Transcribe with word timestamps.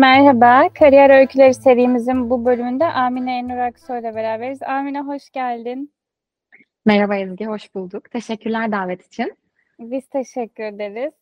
Merhaba, 0.00 0.68
Kariyer 0.78 1.10
Öyküleri 1.20 1.54
serimizin 1.54 2.30
bu 2.30 2.44
bölümünde 2.44 2.84
Amine 2.84 3.38
Enur 3.38 3.56
Aksoy 3.56 4.00
ile 4.00 4.14
beraberiz. 4.14 4.62
Amine 4.62 5.00
hoş 5.00 5.30
geldin. 5.30 5.92
Merhaba 6.84 7.16
Ezgi, 7.16 7.46
hoş 7.46 7.74
bulduk. 7.74 8.10
Teşekkürler 8.10 8.72
davet 8.72 9.06
için. 9.06 9.34
Biz 9.78 10.08
teşekkür 10.08 10.64
ederiz. 10.64 11.12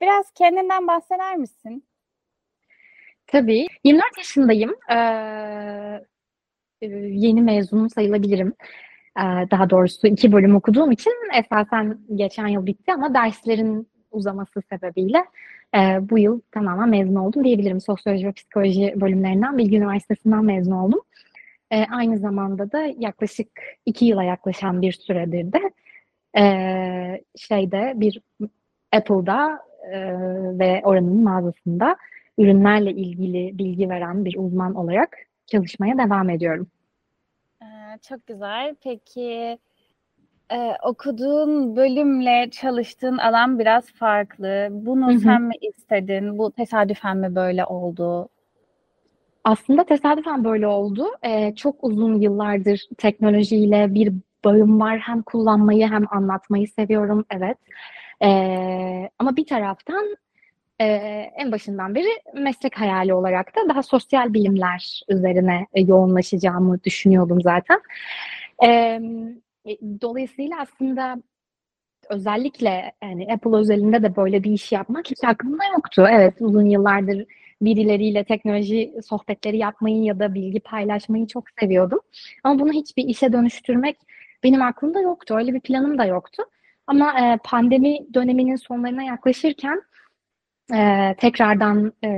Biraz 0.00 0.30
kendinden 0.30 0.86
bahseder 0.86 1.36
misin? 1.36 1.84
Tabii. 3.26 3.66
24 3.84 4.18
yaşındayım. 4.18 4.74
Ee, 4.90 4.96
yeni 7.10 7.42
mezunum 7.42 7.90
sayılabilirim. 7.90 8.54
Ee, 9.18 9.22
daha 9.50 9.70
doğrusu 9.70 10.06
iki 10.06 10.32
bölüm 10.32 10.56
okuduğum 10.56 10.90
için 10.90 11.12
esasen 11.34 11.98
geçen 12.14 12.46
yıl 12.46 12.66
bitti 12.66 12.92
ama 12.92 13.14
derslerin 13.14 13.88
uzaması 14.10 14.62
sebebiyle 14.62 15.24
e, 15.74 16.10
bu 16.10 16.18
yıl 16.18 16.40
tamamen 16.52 16.88
mezun 16.88 17.14
oldum 17.14 17.44
diyebilirim. 17.44 17.80
Sosyoloji 17.80 18.26
ve 18.26 18.32
psikoloji 18.32 18.94
bölümlerinden 18.96 19.58
Bilgi 19.58 19.76
Üniversitesi'nden 19.76 20.44
mezun 20.44 20.72
oldum. 20.72 21.00
E, 21.70 21.84
aynı 21.84 22.18
zamanda 22.18 22.72
da 22.72 22.92
yaklaşık 22.98 23.48
iki 23.86 24.04
yıla 24.04 24.22
yaklaşan 24.22 24.82
bir 24.82 24.92
süredir 24.92 25.52
de 25.52 25.60
e, 26.38 26.44
şeyde 27.36 27.92
bir 27.96 28.20
Apple'da 28.92 29.60
e, 29.92 29.98
ve 30.58 30.80
oranın 30.84 31.22
mağazasında 31.22 31.96
ürünlerle 32.38 32.90
ilgili 32.90 33.58
bilgi 33.58 33.88
veren 33.88 34.24
bir 34.24 34.36
uzman 34.38 34.74
olarak 34.74 35.16
çalışmaya 35.46 35.98
devam 35.98 36.30
ediyorum. 36.30 36.68
Ee, 37.62 37.98
çok 38.08 38.26
güzel. 38.26 38.76
Peki 38.84 39.58
ee, 40.52 40.72
okuduğun 40.82 41.76
bölümle 41.76 42.50
çalıştığın 42.50 43.18
alan 43.18 43.58
biraz 43.58 43.92
farklı. 43.92 44.68
Bunu 44.70 45.08
Hı 45.08 45.14
hı. 45.14 45.18
sen 45.18 45.42
mi 45.42 45.54
istedin? 45.60 46.38
Bu 46.38 46.52
tesadüfen 46.52 47.16
mi 47.16 47.34
böyle 47.34 47.64
oldu? 47.64 48.28
Aslında 49.44 49.84
tesadüfen 49.84 50.44
böyle 50.44 50.66
oldu. 50.66 51.06
Ee, 51.22 51.54
çok 51.54 51.84
uzun 51.84 52.20
yıllardır 52.20 52.88
teknolojiyle 52.98 53.94
bir 53.94 54.12
bağım 54.44 54.80
var. 54.80 54.98
Hem 54.98 55.22
kullanmayı 55.22 55.88
hem 55.88 56.04
anlatmayı 56.10 56.68
seviyorum, 56.68 57.24
evet. 57.30 57.58
Ee, 58.22 59.10
ama 59.18 59.36
bir 59.36 59.46
taraftan 59.46 60.16
e, 60.80 60.86
en 61.36 61.52
başından 61.52 61.94
beri 61.94 62.08
meslek 62.34 62.80
hayali 62.80 63.14
olarak 63.14 63.56
da 63.56 63.68
daha 63.68 63.82
sosyal 63.82 64.34
bilimler 64.34 65.02
üzerine 65.08 65.66
e, 65.74 65.80
yoğunlaşacağımı 65.80 66.84
düşünüyordum 66.84 67.40
zaten. 67.40 67.80
Ee, 68.64 69.00
dolayısıyla 70.00 70.60
aslında 70.60 71.22
özellikle 72.10 72.92
yani 73.02 73.32
Apple 73.32 73.56
özelinde 73.56 74.02
de 74.02 74.16
böyle 74.16 74.44
bir 74.44 74.50
iş 74.50 74.72
yapmak 74.72 75.10
hiç 75.10 75.24
aklımda 75.24 75.64
yoktu. 75.76 76.06
Evet 76.10 76.34
uzun 76.40 76.66
yıllardır 76.66 77.26
birileriyle 77.62 78.24
teknoloji 78.24 78.94
sohbetleri 79.04 79.58
yapmayı 79.58 80.02
ya 80.02 80.18
da 80.18 80.34
bilgi 80.34 80.60
paylaşmayı 80.60 81.26
çok 81.26 81.44
seviyordum. 81.60 82.00
Ama 82.44 82.60
bunu 82.60 82.72
hiçbir 82.72 83.04
işe 83.04 83.32
dönüştürmek 83.32 83.96
benim 84.42 84.62
aklımda 84.62 85.00
yoktu. 85.00 85.34
Öyle 85.34 85.54
bir 85.54 85.60
planım 85.60 85.98
da 85.98 86.04
yoktu. 86.04 86.42
Ama 86.86 87.20
e, 87.20 87.38
pandemi 87.44 87.98
döneminin 88.14 88.56
sonlarına 88.56 89.02
yaklaşırken 89.02 89.82
e, 90.74 91.14
tekrardan 91.18 91.92
e, 92.04 92.08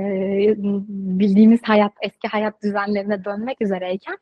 bildiğimiz 1.19 1.59
hayat, 1.63 1.93
eski 2.01 2.27
hayat 2.27 2.63
düzenlerine 2.63 3.25
dönmek 3.25 3.61
üzereyken 3.61 4.17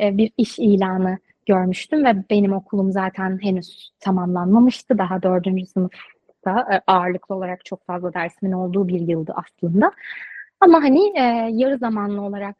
e, 0.00 0.16
bir 0.16 0.32
iş 0.36 0.58
ilanı 0.58 1.18
görmüştüm 1.48 2.04
ve 2.04 2.24
benim 2.30 2.52
okulum 2.52 2.92
zaten 2.92 3.38
henüz 3.42 3.92
tamamlanmamıştı. 4.00 4.98
Daha 4.98 5.22
dördüncü 5.22 5.66
sınıfta 5.66 6.66
e, 6.72 6.80
ağırlıklı 6.86 7.34
olarak 7.34 7.64
çok 7.64 7.86
fazla 7.86 8.14
dersimin 8.14 8.52
olduğu 8.52 8.88
bir 8.88 9.00
yıldı 9.00 9.34
aslında. 9.36 9.92
Ama 10.60 10.82
hani 10.82 11.12
e, 11.18 11.22
yarı 11.52 11.78
zamanlı 11.78 12.22
olarak 12.22 12.56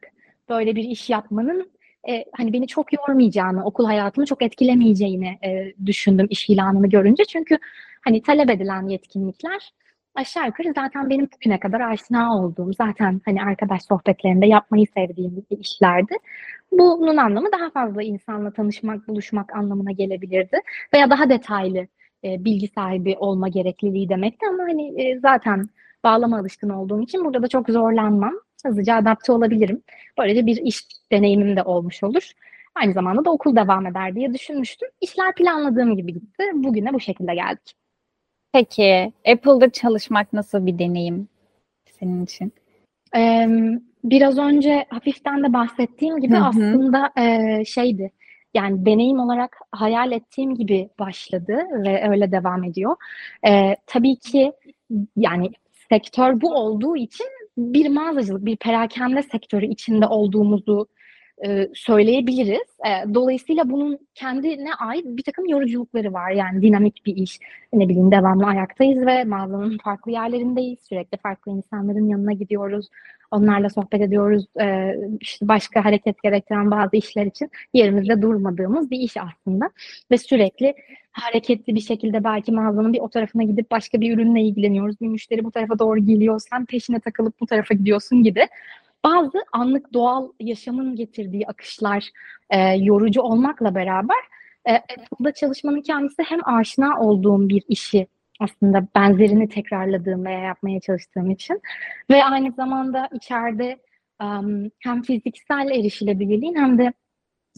böyle 0.49 0.75
bir 0.75 0.83
iş 0.83 1.09
yapmanın 1.09 1.71
e, 2.09 2.25
hani 2.37 2.53
beni 2.53 2.67
çok 2.67 2.93
yormayacağını, 2.93 3.65
okul 3.65 3.85
hayatımı 3.85 4.25
çok 4.25 4.41
etkilemeyeceğini 4.41 5.39
e, 5.45 5.73
düşündüm 5.85 6.27
iş 6.29 6.49
ilanını 6.49 6.87
görünce. 6.87 7.25
Çünkü 7.25 7.57
hani 8.01 8.21
talep 8.21 8.49
edilen 8.49 8.87
yetkinlikler 8.87 9.73
aşağı 10.15 10.45
yukarı 10.45 10.73
zaten 10.75 11.09
benim 11.09 11.29
bugüne 11.35 11.59
kadar 11.59 11.81
aşina 11.81 12.37
olduğum, 12.37 12.73
zaten 12.73 13.21
hani 13.25 13.43
arkadaş 13.43 13.81
sohbetlerinde 13.83 14.45
yapmayı 14.45 14.85
sevdiğim 14.95 15.45
işlerdi. 15.49 16.13
Bunun 16.71 17.17
anlamı 17.17 17.51
daha 17.51 17.69
fazla 17.69 18.03
insanla 18.03 18.51
tanışmak, 18.53 19.07
buluşmak 19.07 19.55
anlamına 19.55 19.91
gelebilirdi. 19.91 20.61
Veya 20.93 21.09
daha 21.09 21.29
detaylı 21.29 21.87
e, 22.23 22.45
bilgi 22.45 22.67
sahibi 22.67 23.15
olma 23.19 23.47
gerekliliği 23.47 24.09
demekti 24.09 24.45
ama 24.49 24.63
hani 24.63 25.01
e, 25.01 25.19
zaten 25.19 25.69
bağlama 26.03 26.39
alışkın 26.39 26.69
olduğum 26.69 27.01
için 27.01 27.25
burada 27.25 27.43
da 27.43 27.47
çok 27.47 27.69
zorlanmam. 27.69 28.33
Hızlıca 28.65 28.95
adapte 28.95 29.31
olabilirim. 29.31 29.83
Böylece 30.17 30.45
bir 30.45 30.57
iş 30.57 30.81
deneyimim 31.11 31.55
de 31.55 31.63
olmuş 31.63 32.03
olur. 32.03 32.31
Aynı 32.75 32.93
zamanda 32.93 33.25
da 33.25 33.31
okul 33.31 33.55
devam 33.55 33.85
eder 33.85 34.15
diye 34.15 34.33
düşünmüştüm. 34.33 34.89
İşler 35.01 35.35
planladığım 35.35 35.95
gibi 35.95 36.13
gitti. 36.13 36.43
Bugüne 36.53 36.93
bu 36.93 36.99
şekilde 36.99 37.35
geldik. 37.35 37.75
Peki 38.53 39.13
Apple'da 39.27 39.69
çalışmak 39.69 40.33
nasıl 40.33 40.65
bir 40.65 40.79
deneyim 40.79 41.27
senin 41.99 42.23
için? 42.23 42.53
Ee, 43.15 43.47
biraz 44.03 44.37
önce 44.37 44.85
hafiften 44.89 45.43
de 45.43 45.53
bahsettiğim 45.53 46.19
gibi 46.19 46.35
Hı 46.35 46.39
hı. 46.39 46.45
aslında 46.45 47.11
e, 47.17 47.65
şeydi. 47.65 48.11
Yani 48.53 48.85
deneyim 48.85 49.19
olarak 49.19 49.57
hayal 49.71 50.11
ettiğim 50.11 50.55
gibi 50.55 50.89
başladı 50.99 51.57
ve 51.71 52.09
öyle 52.09 52.31
devam 52.31 52.63
ediyor. 52.63 52.95
Ee, 53.47 53.75
tabii 53.87 54.15
ki 54.15 54.51
yani 55.17 55.51
sektör 55.89 56.41
bu 56.41 56.53
olduğu 56.53 56.97
için 56.97 57.27
bir 57.57 57.89
mağazacılık, 57.89 58.45
bir 58.45 58.57
perakende 58.57 59.23
sektörü 59.23 59.65
içinde 59.65 60.07
olduğumuzu 60.07 60.87
e, 61.45 61.69
söyleyebiliriz. 61.73 62.77
E, 62.85 63.13
dolayısıyla 63.13 63.69
bunun 63.69 63.99
kendine 64.15 64.73
ait 64.73 65.05
bir 65.05 65.23
takım 65.23 65.45
yoruculukları 65.47 66.13
var. 66.13 66.31
Yani 66.31 66.61
dinamik 66.61 67.05
bir 67.05 67.15
iş. 67.15 67.39
Ne 67.73 67.89
bileyim 67.89 68.11
devamlı 68.11 68.45
ayaktayız 68.45 69.05
ve 69.05 69.23
mağazanın 69.23 69.77
farklı 69.77 70.11
yerlerindeyiz. 70.11 70.79
Sürekli 70.79 71.17
farklı 71.17 71.51
insanların 71.51 72.09
yanına 72.09 72.33
gidiyoruz. 72.33 72.87
Onlarla 73.31 73.69
sohbet 73.69 74.01
ediyoruz. 74.01 74.45
E, 74.61 74.95
başka 75.41 75.85
hareket 75.85 76.23
gerektiren 76.23 76.71
bazı 76.71 76.95
işler 76.95 77.25
için 77.25 77.49
yerimizde 77.73 78.21
durmadığımız 78.21 78.91
bir 78.91 78.99
iş 78.99 79.17
aslında. 79.17 79.69
Ve 80.11 80.17
sürekli 80.17 80.75
hareketli 81.11 81.75
bir 81.75 81.81
şekilde 81.81 82.23
belki 82.23 82.51
mağazanın 82.51 82.93
bir 82.93 82.99
o 82.99 83.09
tarafına 83.09 83.43
gidip 83.43 83.71
başka 83.71 84.01
bir 84.01 84.13
ürünle 84.13 84.41
ilgileniyoruz. 84.41 85.01
Bir 85.01 85.07
müşteri 85.07 85.43
bu 85.43 85.51
tarafa 85.51 85.79
doğru 85.79 85.99
geliyor. 86.05 86.41
Sen 86.49 86.65
peşine 86.65 86.99
takılıp 86.99 87.39
bu 87.39 87.45
tarafa 87.45 87.73
gidiyorsun 87.73 88.23
gibi 88.23 88.47
bazı 89.05 89.37
anlık 89.53 89.93
doğal 89.93 90.31
yaşamın 90.39 90.95
getirdiği 90.95 91.47
akışlar 91.47 92.09
e, 92.49 92.59
yorucu 92.59 93.21
olmakla 93.21 93.75
beraber 93.75 94.17
e, 94.65 94.73
Apple'da 94.75 95.33
çalışmanın 95.33 95.81
kendisi 95.81 96.23
hem 96.23 96.39
aşina 96.43 96.99
olduğum 96.99 97.49
bir 97.49 97.63
işi 97.67 98.07
aslında 98.39 98.87
benzerini 98.95 99.49
tekrarladığım 99.49 100.25
veya 100.25 100.39
yapmaya 100.39 100.79
çalıştığım 100.79 101.31
için 101.31 101.61
ve 102.09 102.23
aynı 102.23 102.51
zamanda 102.51 103.09
içeride 103.13 103.79
um, 104.23 104.71
hem 104.79 105.01
fiziksel 105.01 105.67
erişilebilirliğin 105.71 106.55
hem 106.55 106.77
de 106.77 106.93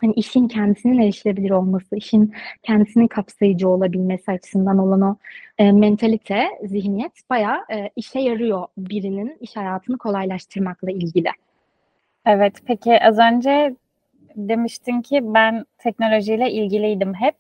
hani 0.01 0.13
işin 0.13 0.48
kendisinin 0.48 1.00
erişilebilir 1.00 1.51
olması, 1.51 1.95
işin 1.95 2.33
kendisinin 2.63 3.07
kapsayıcı 3.07 3.69
olabilmesi 3.69 4.31
açısından 4.31 4.77
olan 4.77 5.01
o 5.01 5.15
e, 5.57 5.71
mentalite, 5.71 6.48
zihniyet 6.63 7.30
bayağı 7.30 7.57
e, 7.74 7.89
işe 7.95 8.19
yarıyor 8.19 8.68
birinin 8.77 9.38
iş 9.39 9.56
hayatını 9.56 9.98
kolaylaştırmakla 9.98 10.92
ilgili. 10.92 11.30
Evet, 12.25 12.53
peki 12.65 13.03
az 13.03 13.19
önce 13.19 13.75
demiştin 14.36 15.01
ki 15.01 15.19
ben 15.24 15.65
teknolojiyle 15.77 16.51
ilgiliydim 16.51 17.13
hep. 17.13 17.36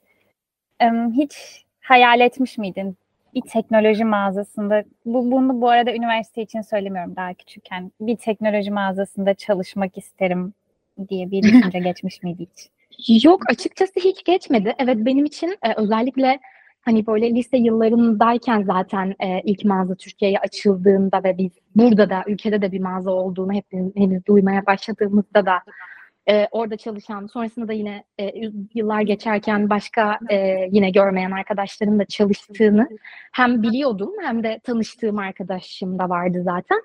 Hiç 1.13 1.65
hayal 1.81 2.19
etmiş 2.19 2.57
miydin 2.57 2.97
bir 3.33 3.41
teknoloji 3.41 4.05
mağazasında, 4.05 4.83
bu, 5.05 5.31
bunu 5.31 5.61
bu 5.61 5.69
arada 5.69 5.95
üniversite 5.95 6.41
için 6.41 6.61
söylemiyorum 6.61 7.15
daha 7.15 7.33
küçükken, 7.33 7.91
bir 8.01 8.17
teknoloji 8.17 8.71
mağazasında 8.71 9.33
çalışmak 9.33 9.97
isterim 9.97 10.53
diye 11.09 11.31
bir 11.31 11.43
düşünce 11.43 11.79
geçmiş 11.83 12.23
miydi 12.23 12.47
hiç? 12.51 13.23
Yok 13.23 13.41
açıkçası 13.49 13.93
hiç 13.99 14.23
geçmedi. 14.23 14.75
Evet 14.79 14.97
benim 14.99 15.25
için 15.25 15.57
e, 15.63 15.73
özellikle 15.75 16.39
Hani 16.85 17.07
böyle 17.07 17.35
lise 17.35 17.57
yıllarındayken 17.57 18.63
zaten 18.63 19.15
e, 19.19 19.41
ilk 19.41 19.65
mağaza 19.65 19.95
Türkiye'ye 19.95 20.39
açıldığında 20.39 21.23
ve 21.23 21.37
biz 21.37 21.51
burada 21.75 22.09
da 22.09 22.23
ülkede 22.27 22.61
de 22.61 22.71
bir 22.71 22.79
mağaza 22.79 23.11
olduğunu 23.11 23.53
hepimiz 23.53 23.95
henüz 23.95 24.25
duymaya 24.25 24.65
başladığımızda 24.65 25.45
da 25.45 25.61
e, 26.29 26.47
orada 26.51 26.77
çalışan, 26.77 27.27
sonrasında 27.27 27.67
da 27.67 27.73
yine 27.73 28.03
e, 28.19 28.31
yıllar 28.73 29.01
geçerken 29.01 29.69
başka 29.69 30.19
e, 30.29 30.67
yine 30.71 30.89
görmeyen 30.89 31.31
arkadaşlarım 31.31 31.99
da 31.99 32.05
çalıştığını 32.05 32.89
hem 33.31 33.63
biliyordum 33.63 34.11
hem 34.21 34.43
de 34.43 34.59
tanıştığım 34.63 35.17
arkadaşım 35.17 35.99
da 35.99 36.09
vardı 36.09 36.41
zaten. 36.43 36.81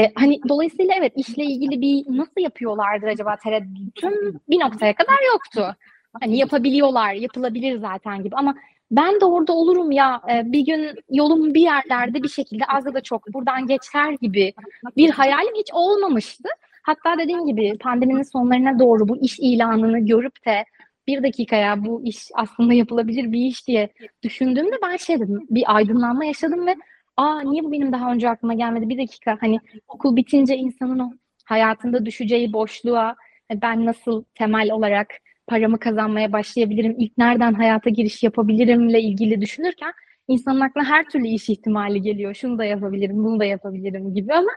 E, 0.00 0.12
hani 0.14 0.40
dolayısıyla 0.48 0.94
evet 0.98 1.12
işle 1.16 1.44
ilgili 1.44 1.80
bir 1.80 2.16
nasıl 2.16 2.40
yapıyorlardır 2.40 3.06
acaba 3.06 3.36
tereddütüm 3.36 4.40
bir 4.48 4.60
noktaya 4.60 4.94
kadar 4.94 5.18
yoktu. 5.32 5.76
Hani 6.20 6.38
yapabiliyorlar, 6.38 7.14
yapılabilir 7.14 7.78
zaten 7.78 8.22
gibi 8.22 8.36
ama 8.36 8.54
ben 8.90 9.20
de 9.20 9.24
orada 9.24 9.52
olurum 9.52 9.90
ya 9.90 10.22
e, 10.32 10.52
bir 10.52 10.60
gün 10.60 10.90
yolum 11.10 11.54
bir 11.54 11.60
yerlerde 11.60 12.22
bir 12.22 12.28
şekilde 12.28 12.64
az 12.64 12.86
ya 12.86 12.94
da 12.94 13.00
çok 13.00 13.34
buradan 13.34 13.66
geçer 13.66 14.12
gibi 14.22 14.52
bir 14.96 15.10
hayalim 15.10 15.54
hiç 15.54 15.68
olmamıştı. 15.72 16.48
Hatta 16.82 17.18
dediğim 17.18 17.46
gibi 17.46 17.78
pandeminin 17.78 18.22
sonlarına 18.22 18.78
doğru 18.78 19.08
bu 19.08 19.16
iş 19.16 19.38
ilanını 19.38 20.06
görüp 20.06 20.46
de 20.46 20.64
bir 21.06 21.22
dakikaya 21.22 21.84
bu 21.84 22.02
iş 22.04 22.28
aslında 22.34 22.74
yapılabilir 22.74 23.32
bir 23.32 23.40
iş 23.40 23.66
diye 23.66 23.88
düşündüğümde 24.22 24.76
ben 24.82 24.96
şey 24.96 25.20
dedim 25.20 25.46
bir 25.50 25.76
aydınlanma 25.76 26.24
yaşadım 26.24 26.66
ve 26.66 26.76
aa 27.16 27.40
niye 27.40 27.64
bu 27.64 27.72
benim 27.72 27.92
daha 27.92 28.12
önce 28.12 28.30
aklıma 28.30 28.54
gelmedi 28.54 28.88
bir 28.88 28.98
dakika 28.98 29.38
hani 29.40 29.60
okul 29.88 30.16
bitince 30.16 30.56
insanın 30.56 30.98
o 30.98 31.12
hayatında 31.44 32.06
düşeceği 32.06 32.52
boşluğa 32.52 33.16
e, 33.50 33.62
ben 33.62 33.86
nasıl 33.86 34.24
temel 34.34 34.72
olarak 34.72 35.08
paramı 35.46 35.78
kazanmaya 35.78 36.32
başlayabilirim, 36.32 36.94
ilk 36.98 37.18
nereden 37.18 37.54
hayata 37.54 37.90
giriş 37.90 38.22
yapabilirimle 38.22 39.00
ilgili 39.02 39.40
düşünürken 39.40 39.92
insanın 40.28 40.60
aklına 40.60 40.84
her 40.84 41.08
türlü 41.08 41.28
iş 41.28 41.48
ihtimali 41.48 42.02
geliyor. 42.02 42.34
Şunu 42.34 42.58
da 42.58 42.64
yapabilirim, 42.64 43.24
bunu 43.24 43.40
da 43.40 43.44
yapabilirim 43.44 44.14
gibi 44.14 44.34
ama 44.34 44.50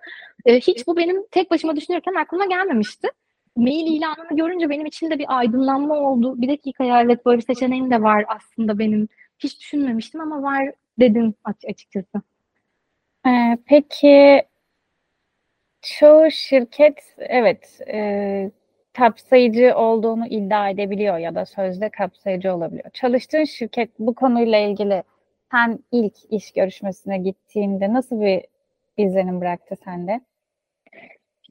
e, 0.46 0.60
hiç 0.60 0.88
bu 0.88 0.98
benim 0.98 1.28
tek 1.31 1.52
başıma 1.52 1.75
düşünürken 1.75 2.13
aklıma 2.13 2.46
gelmemişti. 2.46 3.07
Mail 3.56 3.88
ilanını 3.88 4.38
görünce 4.38 4.69
benim 4.69 4.86
için 4.86 5.10
de 5.10 5.19
bir 5.19 5.38
aydınlanma 5.38 5.96
oldu. 5.96 6.42
Bir 6.42 6.50
dakika 6.50 6.84
ya 6.84 7.02
evet 7.02 7.25
böyle 7.25 7.38
bir 7.38 7.46
seçeneğim 7.46 7.92
de 7.92 8.02
var 8.02 8.25
aslında 8.28 8.80
benim. 8.80 9.07
Hiç 9.40 9.60
düşünmemiştim 9.62 10.22
ama 10.22 10.42
var 10.44 10.72
dedim 11.00 11.34
açıkçası. 11.44 12.22
Ee, 13.25 13.57
peki 13.66 14.45
çoğu 15.81 16.31
şirket 16.31 17.16
evet 17.18 17.80
e, 17.88 18.51
kapsayıcı 18.94 19.75
olduğunu 19.77 20.27
iddia 20.27 20.69
edebiliyor 20.69 21.18
ya 21.18 21.36
da 21.36 21.45
sözde 21.45 21.89
kapsayıcı 21.89 22.54
olabiliyor. 22.56 22.89
Çalıştığın 22.94 23.44
şirket 23.44 23.89
bu 24.00 24.16
konuyla 24.16 24.57
ilgili 24.60 25.04
sen 25.51 25.80
ilk 25.92 26.13
iş 26.30 26.51
görüşmesine 26.54 27.18
gittiğinde 27.18 27.94
nasıl 27.94 28.22
bir 28.22 28.45
izlenim 28.98 29.42
bıraktı 29.42 29.75
sende? 29.83 30.21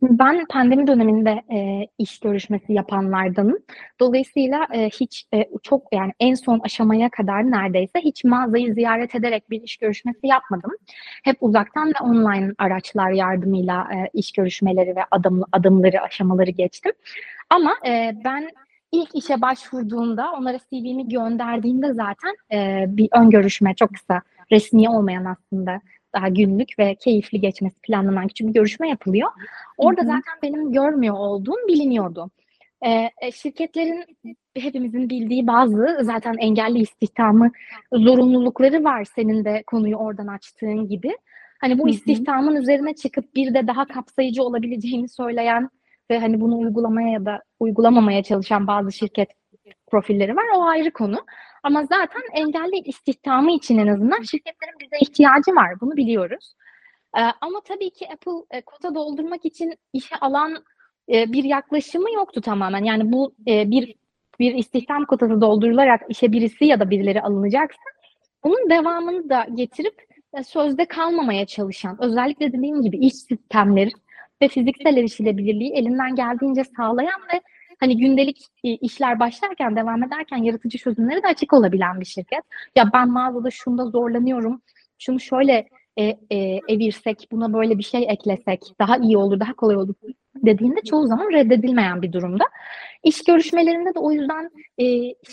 Ben 0.03 0.47
pandemi 0.51 0.87
döneminde 0.87 1.43
e, 1.53 1.87
iş 1.99 2.21
görüşmesi 2.21 2.73
yapanlardanım. 2.73 3.59
Dolayısıyla 4.01 4.67
e, 4.73 4.91
hiç 4.91 5.25
e, 5.35 5.45
çok 5.63 5.83
yani 5.93 6.13
en 6.21 6.35
son 6.35 6.61
aşamaya 6.61 7.11
kadar 7.11 7.51
neredeyse 7.51 8.01
hiç 8.01 8.25
mağazayı 8.25 8.75
ziyaret 8.75 9.15
ederek 9.15 9.51
bir 9.51 9.63
iş 9.63 9.77
görüşmesi 9.77 10.27
yapmadım. 10.27 10.73
Hep 11.25 11.37
uzaktan 11.41 11.89
ve 11.89 12.05
online 12.05 12.53
araçlar 12.59 13.11
yardımıyla 13.11 13.89
e, 13.95 14.11
iş 14.13 14.33
görüşmeleri 14.33 14.97
ve 14.97 15.01
adım, 15.11 15.43
adımları, 15.53 16.01
aşamaları 16.03 16.51
geçtim. 16.51 16.93
Ama 17.51 17.75
e, 17.87 18.13
ben 18.25 18.51
ilk 18.93 19.15
işe 19.15 19.43
başvurduğumda, 19.43 20.33
onlara 20.33 20.59
CV'mi 20.59 21.09
gönderdiğimde 21.09 21.93
zaten 21.93 22.35
e, 22.53 22.85
bir 22.89 23.09
ön 23.13 23.31
görüşme 23.31 23.75
çok 23.75 23.95
kısa, 23.95 24.23
resmi 24.53 24.89
olmayan 24.89 25.25
aslında 25.25 25.81
daha 26.15 26.29
günlük 26.29 26.79
ve 26.79 26.95
keyifli 26.95 27.41
geçmesi 27.41 27.81
planlanan 27.81 28.29
küçük 28.29 28.49
bir 28.49 28.53
görüşme 28.53 28.89
yapılıyor. 28.89 29.31
Orada 29.79 30.03
hı 30.03 30.05
hı. 30.05 30.09
zaten 30.09 30.35
benim 30.43 30.73
görmüyor 30.73 31.15
olduğum 31.19 31.69
biliniyordu. 31.69 32.31
E, 32.87 33.11
e, 33.23 33.33
şirketlerin 33.33 34.05
hepimizin 34.57 35.11
bildiği 35.11 35.47
bazı 35.47 35.99
zaten 36.01 36.35
engelli 36.39 36.79
istihdamı 36.79 37.51
zorunlulukları 37.93 38.85
var 38.85 39.05
senin 39.05 39.45
de 39.45 39.63
konuyu 39.67 39.97
oradan 39.97 40.27
açtığın 40.27 40.89
gibi. 40.89 41.17
Hani 41.61 41.79
bu 41.79 41.89
istihdamın 41.89 42.57
üzerine 42.57 42.95
çıkıp 42.95 43.35
bir 43.35 43.55
de 43.55 43.67
daha 43.67 43.87
kapsayıcı 43.87 44.43
olabileceğini 44.43 45.09
söyleyen 45.09 45.71
ve 46.11 46.19
hani 46.19 46.41
bunu 46.41 46.59
uygulamaya 46.59 47.09
ya 47.09 47.25
da 47.25 47.43
uygulamamaya 47.61 48.23
çalışan 48.23 48.67
bazı 48.67 48.93
şirket 48.93 49.29
profilleri 49.87 50.37
var. 50.37 50.45
O 50.57 50.63
ayrı 50.63 50.91
konu. 50.91 51.17
Ama 51.65 51.83
zaten 51.83 52.23
engelli 52.33 52.79
istihdamı 52.79 53.53
için 53.53 53.79
en 53.79 53.87
azından 53.87 54.23
şirketlerin 54.23 54.81
bize 54.81 54.97
ihtiyacı 55.01 55.51
var. 55.51 55.81
Bunu 55.81 55.97
biliyoruz. 55.97 56.55
Ee, 57.17 57.21
ama 57.41 57.61
tabii 57.65 57.91
ki 57.91 58.09
Apple 58.13 58.57
e, 58.59 58.61
kota 58.61 58.95
doldurmak 58.95 59.45
için 59.45 59.75
işe 59.93 60.17
alan 60.17 60.65
e, 61.13 61.33
bir 61.33 61.45
yaklaşımı 61.45 62.13
yoktu 62.13 62.41
tamamen. 62.41 62.85
Yani 62.85 63.13
bu 63.13 63.35
e, 63.49 63.71
bir 63.71 63.95
bir 64.41 64.55
istihdam 64.55 65.05
kotası 65.05 65.41
doldurularak 65.41 66.03
işe 66.09 66.33
birisi 66.33 66.65
ya 66.65 66.81
da 66.81 66.91
birileri 66.91 67.23
alınacaksa 67.23 67.83
bunun 68.45 68.71
devamını 68.71 69.29
da 69.29 69.47
getirip 69.55 69.95
sözde 70.47 70.85
kalmamaya 70.85 71.47
çalışan, 71.47 71.97
özellikle 72.01 72.53
dediğim 72.53 72.83
gibi 72.83 72.97
iş 72.99 73.15
sistemleri 73.15 73.91
ve 74.43 74.49
fiziksel 74.49 74.97
erişilebilirliği 74.97 75.73
elinden 75.73 76.15
geldiğince 76.15 76.65
sağlayan 76.65 77.21
ve 77.35 77.41
hani 77.85 77.97
gündelik 77.97 78.47
e, 78.65 78.71
işler 78.71 79.21
başlarken, 79.21 79.77
devam 79.77 80.03
ederken 80.03 80.37
yaratıcı 80.37 80.79
çözümleri 80.79 81.23
de 81.23 81.27
açık 81.27 81.53
olabilen 81.53 82.01
bir 82.01 82.05
şirket. 82.05 82.45
Ya 82.77 82.91
ben 82.95 83.11
mağazada 83.11 83.51
şunda 83.51 83.85
zorlanıyorum, 83.85 84.63
şunu 84.99 85.21
şöyle 85.21 85.69
e, 85.97 86.05
e, 86.31 86.61
evirsek, 86.69 87.29
buna 87.33 87.53
böyle 87.53 87.79
bir 87.79 87.83
şey 87.83 88.07
eklesek 88.09 88.61
daha 88.81 88.97
iyi 88.97 89.17
olur, 89.17 89.41
daha 89.41 89.53
kolay 89.55 89.77
olur 89.77 89.95
dediğinde 90.47 90.81
çoğu 90.81 91.07
zaman 91.07 91.33
reddedilmeyen 91.33 92.03
bir 92.03 92.13
durumda. 92.13 92.45
İş 93.05 93.25
görüşmelerinde 93.25 93.95
de 93.95 93.99
o 93.99 94.13
yüzden 94.13 94.51
e, 94.79 94.85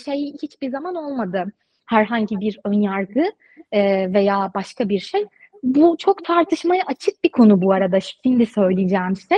şey 0.05 0.33
hiçbir 0.41 0.69
zaman 0.69 0.95
olmadı. 0.95 1.45
Herhangi 1.85 2.39
bir 2.39 2.59
önyargı 2.65 3.31
e, 3.71 4.13
veya 4.13 4.51
başka 4.55 4.89
bir 4.89 4.99
şey 4.99 5.25
bu 5.63 5.95
çok 5.99 6.25
tartışmaya 6.25 6.83
açık 6.87 7.23
bir 7.23 7.29
konu 7.29 7.61
bu 7.61 7.73
arada. 7.73 7.99
Şimdi 7.99 8.45
söyleyeceğim 8.45 9.13
şey. 9.29 9.37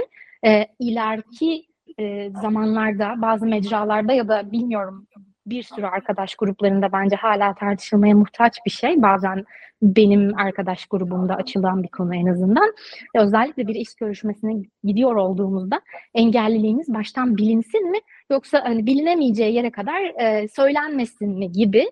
E, 0.51 0.67
ileriki 0.79 1.65
e, 1.99 2.29
zamanlarda 2.41 3.13
bazı 3.17 3.45
mecralarda 3.45 4.13
ya 4.13 4.27
da 4.27 4.51
bilmiyorum 4.51 5.07
bir 5.45 5.63
sürü 5.63 5.85
arkadaş 5.85 6.35
gruplarında 6.35 6.91
bence 6.91 7.15
hala 7.15 7.53
tartışılmaya 7.55 8.15
muhtaç 8.15 8.57
bir 8.65 8.71
şey. 8.71 9.01
Bazen 9.01 9.45
benim 9.81 10.37
arkadaş 10.37 10.85
grubumda 10.85 11.35
açılan 11.35 11.83
bir 11.83 11.87
konu 11.87 12.15
en 12.15 12.25
azından. 12.25 12.73
E, 13.15 13.19
özellikle 13.19 13.67
bir 13.67 13.75
iş 13.75 13.95
görüşmesine 13.95 14.53
gidiyor 14.83 15.15
olduğumuzda 15.15 15.81
engelliliğimiz 16.13 16.93
baştan 16.93 17.37
bilinsin 17.37 17.91
mi 17.91 17.97
yoksa 18.31 18.61
hani 18.65 18.85
bilinemeyeceği 18.85 19.53
yere 19.53 19.71
kadar 19.71 20.21
e, 20.21 20.47
söylenmesin 20.47 21.29
mi 21.29 21.51
gibi 21.51 21.85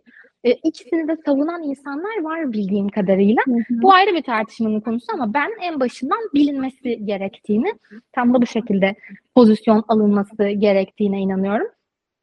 e, 0.43 0.51
ikisini 0.51 1.07
de 1.07 1.17
savunan 1.25 1.63
insanlar 1.63 2.21
var 2.21 2.53
bildiğim 2.53 2.89
kadarıyla. 2.89 3.41
Hı 3.45 3.51
hı. 3.51 3.81
Bu 3.81 3.93
ayrı 3.93 4.13
bir 4.15 4.24
tartışmanın 4.24 4.79
konusu 4.79 5.05
ama 5.13 5.33
ben 5.33 5.51
en 5.62 5.79
başından 5.79 6.19
bilinmesi 6.33 7.05
gerektiğini, 7.05 7.74
tam 8.12 8.33
da 8.33 8.41
bu 8.41 8.45
şekilde 8.45 8.95
pozisyon 9.36 9.83
alınması 9.88 10.50
gerektiğine 10.50 11.19
inanıyorum. 11.19 11.67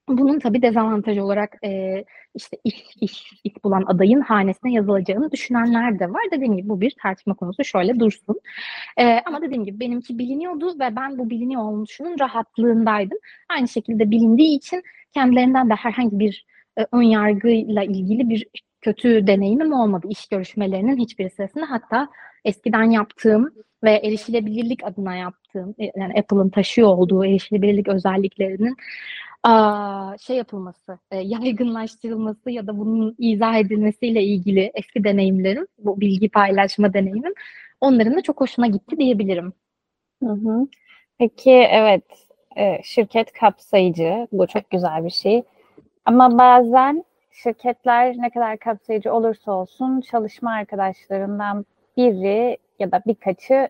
Bunun 0.09 0.39
tabii 0.39 0.63
dezavantajı 0.63 1.25
olarak 1.25 1.57
e, 1.65 2.05
işte 2.35 2.57
iş, 2.65 2.85
iş, 3.01 3.33
iş 3.45 3.65
bulan 3.65 3.85
adayın 3.87 4.21
hanesine 4.21 4.73
yazılacağını 4.73 5.33
düşünenler 5.33 5.99
de 5.99 6.11
var. 6.11 6.23
Dediğim 6.33 6.57
gibi 6.57 6.69
bu 6.69 6.81
bir 6.81 6.95
tartışma 7.03 7.35
konusu 7.35 7.65
şöyle 7.65 8.01
dursun. 8.01 8.41
E, 8.97 9.21
ama 9.27 9.43
dediğim 9.43 9.65
gibi 9.65 9.81
benimki 9.81 10.19
biliniyordu 10.19 10.79
ve 10.81 10.97
ben 10.97 11.19
bu 11.19 11.31
biliniyor 11.31 11.63
olmuşunun 11.63 12.19
rahatlığındaydım. 12.21 13.19
Aynı 13.49 13.69
şekilde 13.69 14.11
bilindiği 14.11 14.57
için 14.57 14.83
kendilerinden 15.15 15.71
de 15.71 15.75
herhangi 15.75 16.19
bir 16.19 16.47
e, 16.79 16.87
ön 16.93 17.03
yargıyla 17.03 17.83
ilgili 17.83 18.29
bir 18.29 18.47
kötü 18.81 19.27
deneyimim 19.27 19.73
olmadı 19.73 20.07
iş 20.11 20.27
görüşmelerinin 20.29 20.97
hiçbir 20.97 21.31
sırasında. 21.31 21.71
Hatta 21.71 22.09
eskiden 22.45 22.91
yaptığım 22.91 23.55
ve 23.85 23.91
erişilebilirlik 23.91 24.85
adına 24.85 25.17
yaptığım, 25.17 25.75
e, 25.79 25.91
yani 25.97 26.15
Apple'ın 26.19 26.51
taşıyor 26.51 26.89
olduğu 26.89 27.25
erişilebilirlik 27.25 27.89
özelliklerinin 27.89 28.77
şey 30.21 30.37
yapılması, 30.37 30.99
e, 31.11 31.17
yaygınlaştırılması 31.17 32.51
ya 32.51 32.67
da 32.67 32.79
bunun 32.79 33.15
izah 33.19 33.57
edilmesiyle 33.57 34.23
ilgili 34.23 34.71
eski 34.75 35.05
deneyimlerim, 35.05 35.67
bu 35.79 36.01
bilgi 36.01 36.29
paylaşma 36.29 36.95
deneyimim, 36.95 37.33
onların 37.81 38.17
da 38.17 38.23
çok 38.23 38.41
hoşuna 38.41 38.67
gitti 38.67 38.97
diyebilirim. 38.99 39.53
Peki 41.19 41.51
evet, 41.51 42.05
şirket 42.85 43.33
kapsayıcı, 43.33 44.29
bu 44.33 44.47
çok 44.47 44.71
güzel 44.71 45.05
bir 45.05 45.11
şey. 45.11 45.43
Ama 46.09 46.39
bazen 46.39 47.05
şirketler 47.31 48.15
ne 48.19 48.31
kadar 48.31 48.59
kapsayıcı 48.59 49.13
olursa 49.13 49.53
olsun 49.53 50.01
çalışma 50.01 50.53
arkadaşlarından 50.53 51.67
biri 51.97 52.59
ya 52.79 52.93
da 52.93 53.03
birkaçı 53.07 53.69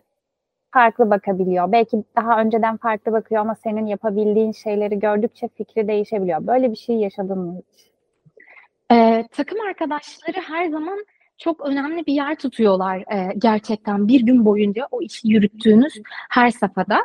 farklı 0.71 1.09
bakabiliyor. 1.09 1.71
Belki 1.71 2.03
daha 2.15 2.41
önceden 2.41 2.77
farklı 2.77 3.11
bakıyor 3.11 3.41
ama 3.41 3.55
senin 3.55 3.85
yapabildiğin 3.85 4.51
şeyleri 4.51 4.99
gördükçe 4.99 5.47
fikri 5.47 5.87
değişebiliyor. 5.87 6.47
Böyle 6.47 6.71
bir 6.71 6.75
şey 6.75 6.95
yaşadın 6.95 7.39
mı 7.39 7.61
hiç? 7.73 7.91
Ee, 8.91 9.27
takım 9.31 9.61
arkadaşları 9.61 10.41
her 10.41 10.67
zaman 10.67 11.05
çok 11.37 11.65
önemli 11.67 12.05
bir 12.05 12.13
yer 12.13 12.35
tutuyorlar 12.35 12.97
e, 12.97 13.33
gerçekten 13.37 14.07
bir 14.07 14.21
gün 14.21 14.45
boyunca 14.45 14.87
o 14.91 15.01
işi 15.01 15.27
yürüttüğünüz 15.27 15.93
her 16.29 16.49
safhada. 16.51 16.99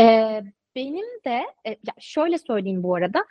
Ee, 0.00 0.42
benim 0.76 1.06
de 1.24 1.42
e, 1.64 1.70
ya 1.70 1.94
şöyle 1.98 2.38
söyleyeyim 2.38 2.82
bu 2.82 2.94
arada 2.94 3.24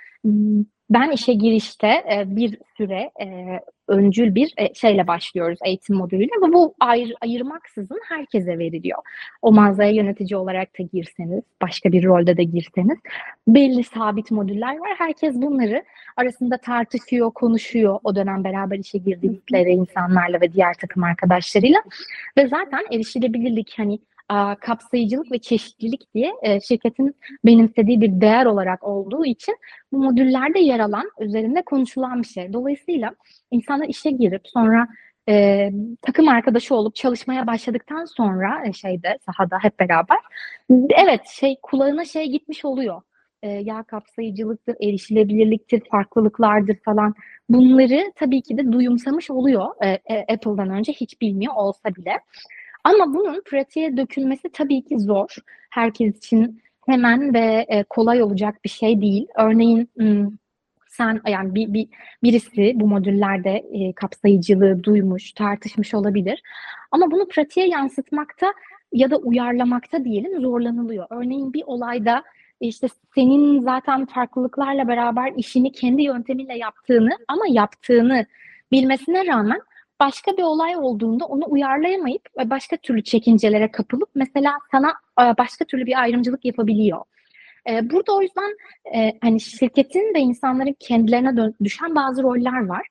ben 0.90 1.12
işe 1.12 1.34
girişte 1.34 1.88
e, 1.88 2.24
bir 2.36 2.60
süre 2.78 3.12
e, 3.22 3.60
öncül 3.88 4.36
bir 4.36 4.54
e, 4.58 4.74
şeyle 4.74 5.08
başlıyoruz 5.08 5.60
eğitim 5.66 5.96
modülüyle 5.96 6.32
ve 6.48 6.54
bu 6.54 6.76
ayır, 6.80 7.16
ayırmaksızın 7.22 8.00
herkese 8.10 8.60
veriliyor. 8.60 9.00
O 9.42 9.52
mağazaya 9.52 9.92
yönetici 9.92 10.38
olarak 10.38 10.80
da 10.80 10.84
girseniz, 10.94 11.44
başka 11.62 11.92
bir 11.92 12.06
rolde 12.06 12.38
de 12.38 12.44
girseniz 12.44 12.98
belli 13.48 13.84
sabit 13.84 14.32
modüller 14.32 14.78
var. 14.78 14.96
Herkes 14.98 15.36
bunları 15.36 15.84
arasında 16.18 16.58
tartışıyor, 16.58 17.32
konuşuyor 17.32 18.00
o 18.04 18.16
dönem 18.16 18.44
beraber 18.44 18.80
işe 18.80 18.98
girdikleri 18.98 19.70
insanlarla 19.70 20.42
ve 20.42 20.54
diğer 20.54 20.74
takım 20.74 21.04
arkadaşlarıyla. 21.04 21.80
Ve 22.38 22.48
zaten 22.48 22.82
erişilebilirlik 22.92 23.74
hani 23.78 24.00
kapsayıcılık 24.62 25.32
ve 25.32 25.40
çeşitlilik 25.40 26.14
diye 26.14 26.34
e, 26.42 26.62
şirketin 26.62 27.16
benimsediği 27.46 28.02
bir 28.02 28.22
değer 28.22 28.46
olarak 28.46 28.84
olduğu 28.84 29.26
için 29.26 29.58
bu 29.92 29.98
modüllerde 29.98 30.60
yer 30.60 30.80
alan, 30.80 31.10
üzerinde 31.20 31.62
konuşulan 31.62 32.22
bir 32.22 32.28
şey. 32.28 32.54
Dolayısıyla 32.54 33.12
insanlar 33.52 33.88
işe 33.88 34.12
girip 34.12 34.42
sonra 34.46 34.88
e, 35.30 35.72
takım 36.02 36.28
arkadaşı 36.28 36.76
olup 36.76 36.96
çalışmaya 36.96 37.48
başladıktan 37.48 38.06
sonra 38.06 38.68
e, 38.68 38.74
şeyde 38.74 39.18
sahada 39.26 39.58
hep 39.62 39.80
beraber 39.80 40.20
evet 40.70 41.28
şey 41.28 41.56
kulağına 41.64 42.06
şey 42.06 42.32
gitmiş 42.32 42.66
oluyor. 42.66 43.02
E, 43.44 43.50
ya 43.50 43.84
kapsayıcılıktır, 43.84 44.76
erişilebilirliktir, 44.82 45.82
farklılıklardır 45.92 46.78
falan. 46.86 47.16
Bunları 47.50 48.12
tabii 48.16 48.42
ki 48.42 48.58
de 48.58 48.72
duyumsamış 48.72 49.30
oluyor 49.32 49.66
e, 49.84 49.88
e, 49.90 50.34
Apple'dan 50.34 50.70
önce 50.70 50.94
hiç 50.94 51.22
bilmiyor 51.22 51.54
olsa 51.56 51.96
bile. 51.96 52.20
Ama 52.86 53.14
bunun 53.14 53.42
pratiğe 53.46 53.98
dökülmesi 53.98 54.50
tabii 54.50 54.84
ki 54.84 55.00
zor. 55.00 55.36
Herkes 55.70 56.18
için 56.18 56.62
hemen 56.86 57.34
ve 57.34 57.66
e, 57.70 57.84
kolay 57.84 58.24
olacak 58.24 58.64
bir 58.64 58.70
şey 58.70 59.02
değil. 59.02 59.28
Örneğin 59.38 59.90
sen 60.88 61.22
yani 61.28 61.56
bir, 61.56 61.74
bir 61.74 61.88
birisi 62.24 62.74
bu 62.76 62.88
modüllerde 62.88 63.52
e, 63.52 63.94
kapsayıcılığı 63.94 64.84
duymuş, 64.84 65.32
tartışmış 65.32 65.94
olabilir. 65.94 66.42
Ama 66.92 67.12
bunu 67.12 67.28
pratiğe 67.28 67.68
yansıtmakta 67.68 68.54
ya 68.94 69.12
da 69.12 69.18
uyarlamakta 69.18 70.06
diyelim 70.06 70.42
zorlanılıyor. 70.42 71.08
Örneğin 71.10 71.54
bir 71.54 71.64
olayda 71.66 72.24
işte 72.60 72.88
senin 73.16 73.60
zaten 73.60 74.06
farklılıklarla 74.06 74.88
beraber 74.88 75.34
işini 75.38 75.72
kendi 75.72 76.02
yöntemiyle 76.02 76.58
yaptığını 76.58 77.18
ama 77.28 77.44
yaptığını 77.50 78.26
bilmesine 78.72 79.28
rağmen 79.28 79.62
başka 80.00 80.38
bir 80.38 80.44
olay 80.44 80.78
olduğunda 80.78 81.26
onu 81.26 81.44
uyarlayamayıp 81.48 82.22
başka 82.46 82.78
türlü 82.78 83.04
çekincelere 83.04 83.72
kapılıp 83.72 84.10
mesela 84.16 84.54
sana 84.72 84.90
e, 85.20 85.24
başka 85.38 85.66
türlü 85.66 85.86
bir 85.86 86.02
ayrımcılık 86.02 86.46
yapabiliyor. 86.46 87.02
E, 87.70 87.90
burada 87.90 88.16
o 88.16 88.22
yüzden 88.22 88.58
e, 88.96 89.18
hani 89.22 89.42
şirketin 89.42 90.14
ve 90.16 90.20
insanların 90.20 90.76
kendilerine 90.80 91.54
düşen 91.64 91.96
bazı 91.96 92.24
roller 92.24 92.66
var. 92.66 92.88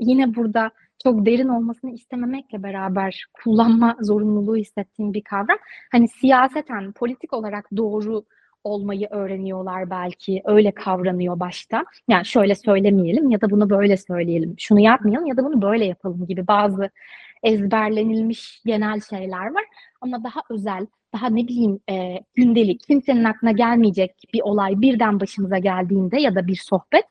Yine 0.00 0.34
burada 0.34 0.70
çok 1.02 1.26
derin 1.26 1.48
olmasını 1.48 1.90
istememekle 1.90 2.62
beraber 2.62 3.24
kullanma 3.32 3.96
zorunluluğu 4.00 4.56
hissettiğim 4.56 5.14
bir 5.14 5.22
kavram. 5.22 5.58
Hani 5.92 6.08
siyaseten, 6.08 6.92
politik 6.92 7.32
olarak 7.32 7.68
doğru 7.76 8.24
olmayı 8.64 9.08
öğreniyorlar 9.10 9.90
belki. 9.90 10.42
Öyle 10.44 10.70
kavranıyor 10.70 11.40
başta. 11.40 11.84
Yani 12.08 12.24
şöyle 12.24 12.54
söylemeyelim 12.54 13.30
ya 13.30 13.40
da 13.40 13.50
bunu 13.50 13.70
böyle 13.70 13.96
söyleyelim. 13.96 14.54
Şunu 14.58 14.80
yapmayalım 14.80 15.26
ya 15.26 15.36
da 15.36 15.44
bunu 15.44 15.62
böyle 15.62 15.84
yapalım 15.84 16.26
gibi 16.26 16.46
bazı 16.46 16.90
ezberlenilmiş 17.42 18.62
genel 18.66 19.00
şeyler 19.00 19.54
var. 19.54 19.64
Ama 20.00 20.24
daha 20.24 20.40
özel, 20.50 20.86
daha 21.14 21.28
ne 21.28 21.48
bileyim 21.48 21.80
e, 21.90 22.20
gündelik, 22.34 22.80
kimsenin 22.80 23.24
aklına 23.24 23.52
gelmeyecek 23.52 24.14
bir 24.34 24.40
olay 24.40 24.80
birden 24.80 25.20
başımıza 25.20 25.58
geldiğinde 25.58 26.20
ya 26.20 26.34
da 26.34 26.46
bir 26.46 26.56
sohbet 26.56 27.04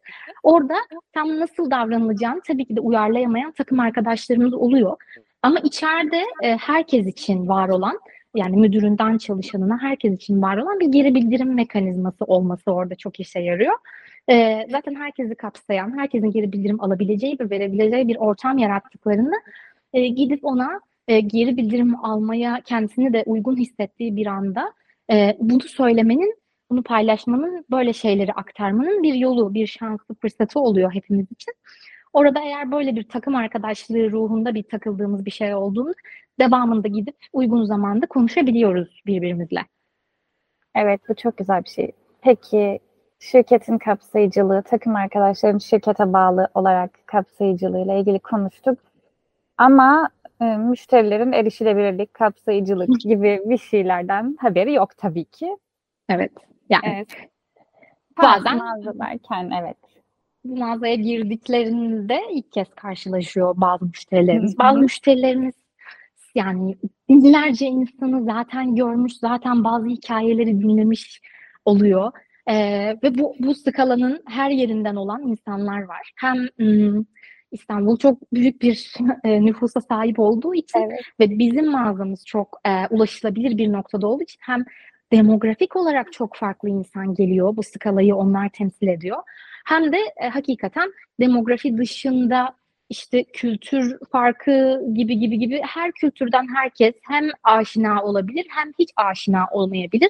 orada 0.44 0.76
tam 1.14 1.40
nasıl 1.40 1.72
davranılacağını 1.72 2.42
tabii 2.48 2.66
ki 2.66 2.76
de 2.76 2.80
uyarlayamayan 2.80 3.52
takım 3.52 3.80
arkadaşlarımız 3.80 4.54
oluyor. 4.54 4.98
Ama 5.42 5.60
içeride 5.60 6.24
e, 6.44 6.58
herkes 6.58 7.08
için 7.08 7.48
var 7.48 7.70
olan 7.70 8.00
yani 8.38 8.58
müdüründen 8.58 9.18
çalışanına 9.18 9.78
herkes 9.82 10.14
için 10.14 10.42
var 10.42 10.58
olan 10.58 10.80
bir 10.80 10.88
geri 10.88 11.16
bildirim 11.16 11.54
mekanizması 11.54 12.26
olması 12.26 12.72
orada 12.72 12.96
çok 12.96 13.20
işe 13.20 13.40
yarıyor. 13.40 13.74
Ee, 14.30 14.68
zaten 14.72 14.96
herkesi 14.96 15.36
kapsayan, 15.36 15.98
herkesin 15.98 16.32
geri 16.32 16.54
bildirim 16.54 16.84
alabileceği 16.84 17.38
ve 17.40 17.50
verebileceği 17.50 18.08
bir 18.08 18.16
ortam 18.16 18.58
yarattıklarında 18.58 19.36
e, 19.94 20.08
gidip 20.08 20.46
ona 20.46 20.82
e, 21.08 21.20
geri 21.20 21.58
bildirim 21.58 22.06
almaya 22.06 22.62
kendisini 22.66 23.14
de 23.14 23.24
uygun 23.26 23.58
hissettiği 23.58 24.16
bir 24.16 24.28
anda 24.28 24.74
e, 25.12 25.38
bunu 25.40 25.62
söylemenin, 25.62 26.36
bunu 26.70 26.84
paylaşmanın, 26.84 27.66
böyle 27.72 27.94
şeyleri 27.94 28.34
aktarmanın 28.34 29.04
bir 29.04 29.14
yolu, 29.14 29.54
bir 29.54 29.68
şanslı 29.68 30.16
fırsatı 30.16 30.60
oluyor 30.60 30.92
hepimiz 30.92 31.32
için. 31.32 31.54
Orada 32.18 32.40
eğer 32.40 32.72
böyle 32.72 32.96
bir 32.96 33.04
takım 33.04 33.36
arkadaşlığı 33.36 34.12
ruhunda 34.12 34.54
bir 34.56 34.64
takıldığımız 34.64 35.26
bir 35.26 35.32
şey 35.32 35.56
olduğunu 35.56 35.94
devamında 36.40 36.88
gidip 36.88 37.16
uygun 37.34 37.64
zamanda 37.64 38.06
konuşabiliyoruz 38.06 39.02
birbirimizle. 39.06 39.66
Evet 40.76 41.02
bu 41.10 41.16
çok 41.16 41.38
güzel 41.38 41.64
bir 41.64 41.70
şey. 41.70 41.92
Peki 42.22 42.80
şirketin 43.20 43.78
kapsayıcılığı, 43.78 44.62
takım 44.62 44.96
arkadaşların 44.96 45.58
şirkete 45.58 46.14
bağlı 46.14 46.48
olarak 46.54 47.00
kapsayıcılığıyla 47.06 47.94
ilgili 47.94 48.20
konuştuk. 48.20 48.80
Ama 49.58 50.10
e, 50.42 50.46
müşterilerin 50.46 51.32
erişilebilirlik, 51.32 52.14
kapsayıcılık 52.14 53.00
gibi 53.00 53.42
bir 53.46 53.58
şeylerden 53.58 54.38
haberi 54.40 54.74
yok 54.74 54.98
tabii 54.98 55.26
ki. 55.26 55.58
Evet. 56.10 56.32
Yani 56.70 56.84
evet. 56.86 57.08
Bazen 58.18 58.58
mağazalarken 58.58 59.52
evet 59.62 59.78
bu 60.50 60.58
mağazaya 60.58 60.96
girdiklerinde 60.96 62.20
ilk 62.32 62.52
kez 62.52 62.70
karşılaşıyor 62.76 63.54
bazı 63.58 63.86
müşterilerimiz. 63.86 64.58
Bazı 64.58 64.80
müşterilerimiz 64.80 65.54
yani 66.36 66.78
binlerce 67.10 67.66
insanı 67.66 68.24
zaten 68.24 68.76
görmüş, 68.76 69.14
zaten 69.18 69.64
bazı 69.64 69.88
hikayeleri 69.88 70.60
dinlemiş 70.60 71.22
oluyor. 71.66 72.12
Ee, 72.50 72.98
ve 73.04 73.18
bu, 73.18 73.36
bu 73.40 73.56
skalanın 73.56 74.24
her 74.28 74.50
yerinden 74.50 74.96
olan 74.96 75.22
insanlar 75.22 75.82
var. 75.82 76.12
Hem 76.16 76.48
ım, 76.62 77.08
İstanbul 77.52 77.98
çok 77.98 78.34
büyük 78.34 78.62
bir 78.62 78.94
e, 79.24 79.46
nüfusa 79.46 79.82
sahip 79.82 80.20
olduğu 80.20 80.56
için 80.56 80.80
evet. 80.80 81.02
ve 81.20 81.40
bizim 81.40 81.72
mağazamız 81.72 82.26
çok 82.26 82.60
e, 82.66 82.88
ulaşılabilir 82.90 83.58
bir 83.58 83.72
noktada 83.72 84.08
olduğu 84.08 84.24
için 84.24 84.40
hem 84.42 84.66
demografik 85.12 85.76
olarak 85.76 86.14
çok 86.14 86.36
farklı 86.36 86.70
insan 86.70 87.16
geliyor. 87.16 87.56
Bu 87.56 87.64
skalayı 87.64 88.16
onlar 88.16 88.50
temsil 88.50 88.88
ediyor 88.88 89.18
hem 89.68 89.92
de 89.92 89.98
e, 90.18 90.30
hakikaten 90.30 90.94
demografi 91.20 91.78
dışında 91.78 92.56
işte 92.90 93.24
kültür 93.24 93.98
farkı 94.12 94.82
gibi 94.94 95.20
gibi 95.20 95.40
gibi 95.40 95.62
her 95.66 95.92
kültürden 95.92 96.48
herkes 96.56 96.94
hem 97.02 97.30
aşina 97.44 98.04
olabilir 98.04 98.46
hem 98.50 98.72
hiç 98.80 98.90
aşina 98.96 99.48
olmayabilir. 99.52 100.10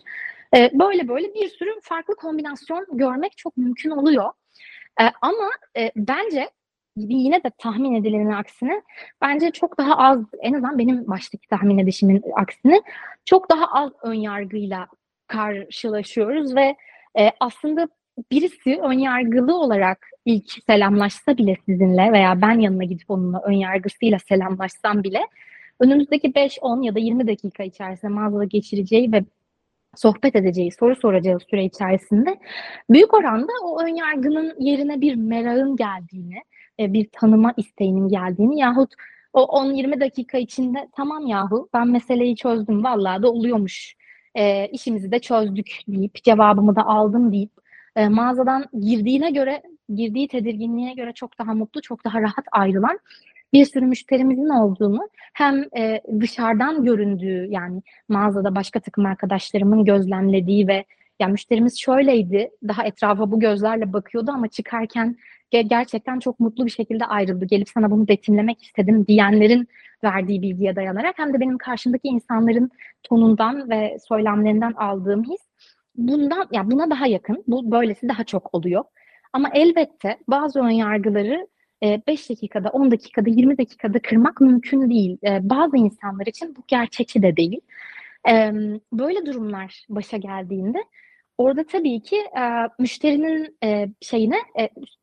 E, 0.55 0.71
böyle 0.73 1.07
böyle 1.07 1.33
bir 1.33 1.49
sürü 1.49 1.69
farklı 1.81 2.15
kombinasyon 2.15 2.85
görmek 2.91 3.37
çok 3.37 3.57
mümkün 3.57 3.89
oluyor. 3.89 4.31
E, 5.01 5.03
ama 5.21 5.49
e, 5.77 5.91
bence 5.95 6.49
yine 6.97 7.43
de 7.43 7.51
tahmin 7.57 7.93
edilenin 7.93 8.31
aksine 8.31 8.81
bence 9.21 9.51
çok 9.51 9.77
daha 9.77 9.97
az 9.97 10.19
en 10.41 10.53
azından 10.53 10.77
benim 10.77 11.07
baştaki 11.07 11.47
tahmin 11.47 11.77
edişimin 11.77 12.23
aksine 12.35 12.81
çok 13.25 13.51
daha 13.51 13.65
az 13.65 13.91
ön 14.03 14.13
yargıyla 14.13 14.87
karşılaşıyoruz 15.27 16.55
ve 16.55 16.75
e, 17.19 17.31
aslında 17.39 17.87
birisi 18.31 18.79
önyargılı 18.81 19.55
olarak 19.59 20.09
ilk 20.25 20.51
selamlaşsa 20.65 21.37
bile 21.37 21.57
sizinle 21.65 22.11
veya 22.11 22.41
ben 22.41 22.59
yanına 22.59 22.83
gidip 22.83 23.11
onunla 23.11 23.41
önyargısıyla 23.41 24.19
selamlaşsam 24.19 25.03
bile 25.03 25.21
önümüzdeki 25.79 26.35
5, 26.35 26.59
10 26.61 26.81
ya 26.81 26.95
da 26.95 26.99
20 26.99 27.27
dakika 27.27 27.63
içerisinde 27.63 28.11
mağazada 28.11 28.43
geçireceği 28.43 29.11
ve 29.11 29.23
sohbet 29.95 30.35
edeceği, 30.35 30.71
soru 30.71 30.95
soracağı 30.95 31.39
süre 31.39 31.65
içerisinde 31.65 32.37
büyük 32.89 33.13
oranda 33.13 33.51
o 33.63 33.81
önyargının 33.81 34.55
yerine 34.59 35.01
bir 35.01 35.15
merakın 35.15 35.75
geldiğini, 35.75 36.41
e, 36.79 36.93
bir 36.93 37.09
tanıma 37.11 37.53
isteğinin 37.57 38.09
geldiğini 38.09 38.59
yahut 38.59 38.93
o 39.33 39.43
10-20 39.43 39.99
dakika 39.99 40.37
içinde 40.37 40.89
tamam 40.95 41.27
yahu 41.27 41.69
ben 41.73 41.87
meseleyi 41.87 42.35
çözdüm 42.35 42.83
vallahi 42.83 43.23
da 43.23 43.31
oluyormuş 43.31 43.95
e, 44.35 44.67
işimizi 44.67 45.11
de 45.11 45.19
çözdük 45.19 45.79
deyip 45.87 46.23
cevabımı 46.23 46.75
da 46.75 46.85
aldım 46.85 47.31
deyip 47.31 47.51
e, 47.95 48.09
mağazadan 48.09 48.65
girdiğine 48.79 49.31
göre, 49.31 49.61
girdiği 49.95 50.27
tedirginliğe 50.27 50.93
göre 50.93 51.13
çok 51.13 51.39
daha 51.39 51.53
mutlu, 51.53 51.81
çok 51.81 52.05
daha 52.05 52.21
rahat 52.21 52.45
ayrılan 52.51 52.99
bir 53.53 53.65
sürü 53.65 53.85
müşterimizin 53.85 54.49
olduğunu 54.49 55.09
hem 55.33 55.65
e, 55.77 56.01
dışarıdan 56.19 56.83
göründüğü 56.83 57.47
yani 57.49 57.81
mağazada 58.09 58.55
başka 58.55 58.79
takım 58.79 59.05
arkadaşlarımın 59.05 59.85
gözlemlediği 59.85 60.67
ve 60.67 60.85
ya 61.19 61.27
müşterimiz 61.27 61.79
şöyleydi, 61.79 62.49
daha 62.67 62.83
etrafa 62.83 63.31
bu 63.31 63.39
gözlerle 63.39 63.93
bakıyordu 63.93 64.31
ama 64.31 64.47
çıkarken 64.47 65.17
gerçekten 65.51 66.19
çok 66.19 66.39
mutlu 66.39 66.65
bir 66.65 66.71
şekilde 66.71 67.05
ayrıldı. 67.05 67.45
Gelip 67.45 67.69
sana 67.69 67.91
bunu 67.91 68.07
betimlemek 68.07 68.63
istedim 68.63 69.07
diyenlerin 69.07 69.67
verdiği 70.03 70.41
bilgiye 70.41 70.75
dayanarak 70.75 71.19
hem 71.19 71.33
de 71.33 71.39
benim 71.39 71.57
karşımdaki 71.57 72.07
insanların 72.07 72.71
tonundan 73.03 73.69
ve 73.69 73.97
söylemlerinden 74.09 74.73
aldığım 74.73 75.23
his 75.23 75.41
bundan 75.95 76.47
ya 76.51 76.71
buna 76.71 76.89
daha 76.89 77.07
yakın. 77.07 77.43
Bu 77.47 77.71
böylesi 77.71 78.09
daha 78.09 78.23
çok 78.23 78.55
oluyor. 78.55 78.83
Ama 79.33 79.49
elbette 79.53 80.17
bazı 80.27 80.59
ön 80.59 80.69
yargıları 80.69 81.47
5 81.83 82.29
dakikada, 82.29 82.69
10 82.69 82.91
dakikada, 82.91 83.29
20 83.29 83.57
dakikada 83.57 83.99
kırmak 83.99 84.41
mümkün 84.41 84.89
değil. 84.89 85.17
Bazı 85.23 85.77
insanlar 85.77 86.25
için 86.25 86.55
bu 86.55 86.63
gerçekçi 86.67 87.21
de 87.21 87.37
değil. 87.37 87.59
Böyle 88.93 89.25
durumlar 89.25 89.85
başa 89.89 90.17
geldiğinde 90.17 90.83
orada 91.37 91.63
tabii 91.63 91.99
ki 91.99 92.17
müşterinin 92.79 93.57
şeyine 94.01 94.37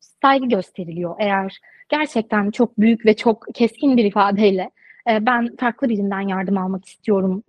saygı 0.01 0.47
gösteriliyor. 0.47 1.17
Eğer 1.19 1.59
gerçekten 1.89 2.51
çok 2.51 2.81
büyük 2.81 3.07
ve 3.07 3.17
çok 3.17 3.47
keskin 3.55 3.97
bir 3.97 4.05
ifadeyle 4.05 4.71
ben 5.07 5.57
farklı 5.57 5.89
birinden 5.89 6.21
yardım 6.21 6.59
almak 6.59 6.85
istiyorum, 6.85 7.43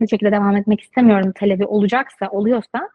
bu 0.00 0.08
şekilde 0.08 0.32
devam 0.32 0.56
etmek 0.56 0.80
istemiyorum 0.80 1.32
talebi 1.34 1.66
olacaksa, 1.66 2.28
oluyorsa 2.30 2.88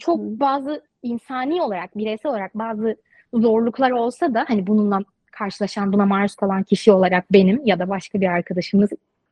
çok 0.00 0.20
bazı 0.20 0.82
insani 1.02 1.62
olarak, 1.62 1.98
bireysel 1.98 2.30
olarak 2.30 2.54
bazı 2.54 2.96
zorluklar 3.34 3.90
olsa 3.90 4.34
da 4.34 4.44
hani 4.48 4.66
bununla 4.66 4.98
karşılaşan, 5.32 5.92
buna 5.92 6.06
maruz 6.06 6.34
kalan 6.34 6.62
kişi 6.62 6.92
olarak 6.92 7.32
benim 7.32 7.60
ya 7.64 7.78
da 7.78 7.88
başka 7.88 8.20
bir 8.20 8.26
arkadaşımız 8.26 8.90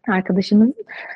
arkadaşımız 0.09 0.71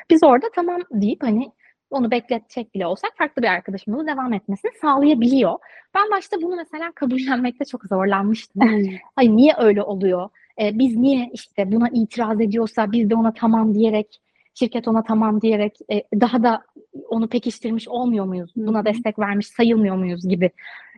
biz 0.09 0.23
orada 0.23 0.47
tamam 0.55 0.81
deyip 0.91 1.23
hani 1.23 1.51
onu 1.91 2.11
bekletecek 2.11 2.75
bile 2.75 2.87
olsak 2.87 3.11
farklı 3.17 3.41
bir 3.41 3.47
arkadaşımızla 3.47 4.07
devam 4.07 4.33
etmesini 4.33 4.71
sağlayabiliyor. 4.81 5.53
Ben 5.95 6.11
başta 6.11 6.41
bunu 6.41 6.55
mesela 6.55 6.91
kabullenmekte 6.91 7.65
çok 7.65 7.85
zorlanmıştım. 7.85 8.61
Ay 9.15 9.35
niye 9.35 9.53
öyle 9.57 9.83
oluyor? 9.83 10.29
Ee, 10.61 10.79
biz 10.79 10.97
niye 10.97 11.29
işte 11.33 11.71
buna 11.71 11.89
itiraz 11.89 12.41
ediyorsa 12.41 12.91
biz 12.91 13.09
de 13.09 13.15
ona 13.15 13.33
tamam 13.33 13.73
diyerek 13.73 14.21
şirket 14.53 14.87
ona 14.87 15.03
tamam 15.03 15.41
diyerek 15.41 15.77
e, 15.91 16.03
daha 16.21 16.43
da 16.43 16.63
onu 17.09 17.27
pekiştirmiş 17.27 17.87
olmuyor 17.87 18.25
muyuz? 18.25 18.51
Buna 18.55 18.85
destek 18.85 19.19
vermiş 19.19 19.47
sayılmıyor 19.47 19.95
muyuz 19.95 20.29
gibi 20.29 20.51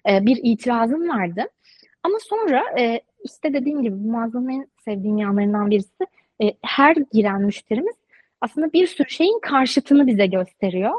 e, 0.09 0.25
bir 0.25 0.39
itirazım 0.43 1.09
vardı. 1.09 1.43
Ama 2.03 2.17
sonra 2.21 2.63
e, 2.79 3.01
işte 3.23 3.53
dediğim 3.53 3.81
gibi 3.83 4.03
bu 4.03 4.11
mağazanın 4.11 4.49
en 4.49 4.67
sevdiğim 4.85 5.17
yanlarından 5.17 5.71
birisi 5.71 6.05
e, 6.43 6.53
her 6.61 6.95
giren 7.11 7.41
müşterimiz 7.41 7.95
aslında 8.41 8.73
bir 8.73 8.87
sürü 8.87 9.09
şeyin 9.09 9.39
karşıtını 9.39 10.07
bize 10.07 10.25
gösteriyor. 10.25 10.93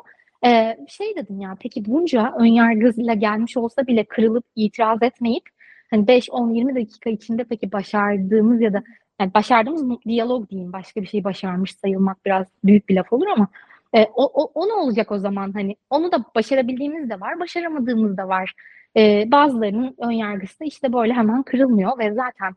Ee, 0.44 0.76
şey 0.88 1.16
dedim 1.16 1.40
ya 1.40 1.56
peki 1.60 1.84
bunca 1.84 2.34
önyargıyla 2.38 3.14
gelmiş 3.14 3.56
olsa 3.56 3.86
bile 3.86 4.04
kırılıp 4.04 4.44
itiraz 4.56 5.02
etmeyip 5.02 5.44
hani 5.90 6.06
5, 6.06 6.30
10, 6.30 6.50
20 6.50 6.74
dakika 6.74 7.10
içinde 7.10 7.44
peki 7.44 7.72
başardığımız 7.72 8.60
ya 8.60 8.72
da 8.72 8.82
yani 9.20 9.34
başardığımız 9.34 10.00
diyalog 10.06 10.50
diyeyim 10.50 10.72
başka 10.72 11.02
bir 11.02 11.06
şey 11.06 11.24
başarmış 11.24 11.74
sayılmak 11.74 12.26
biraz 12.26 12.46
büyük 12.64 12.88
bir 12.88 12.94
laf 12.96 13.12
olur 13.12 13.26
ama 13.26 13.48
e, 13.94 14.02
o, 14.14 14.24
o, 14.42 14.50
o 14.54 14.68
ne 14.68 14.72
olacak 14.72 15.12
o 15.12 15.18
zaman 15.18 15.52
hani 15.52 15.76
onu 15.90 16.12
da 16.12 16.24
başarabildiğimiz 16.34 17.10
de 17.10 17.20
var 17.20 17.40
başaramadığımız 17.40 18.16
da 18.16 18.28
var 18.28 18.54
e, 18.96 19.24
bazılarının 19.32 19.96
ön 19.98 20.10
yargısı 20.10 20.64
işte 20.64 20.92
böyle 20.92 21.12
hemen 21.12 21.42
kırılmıyor 21.42 21.98
ve 21.98 22.14
zaten 22.14 22.54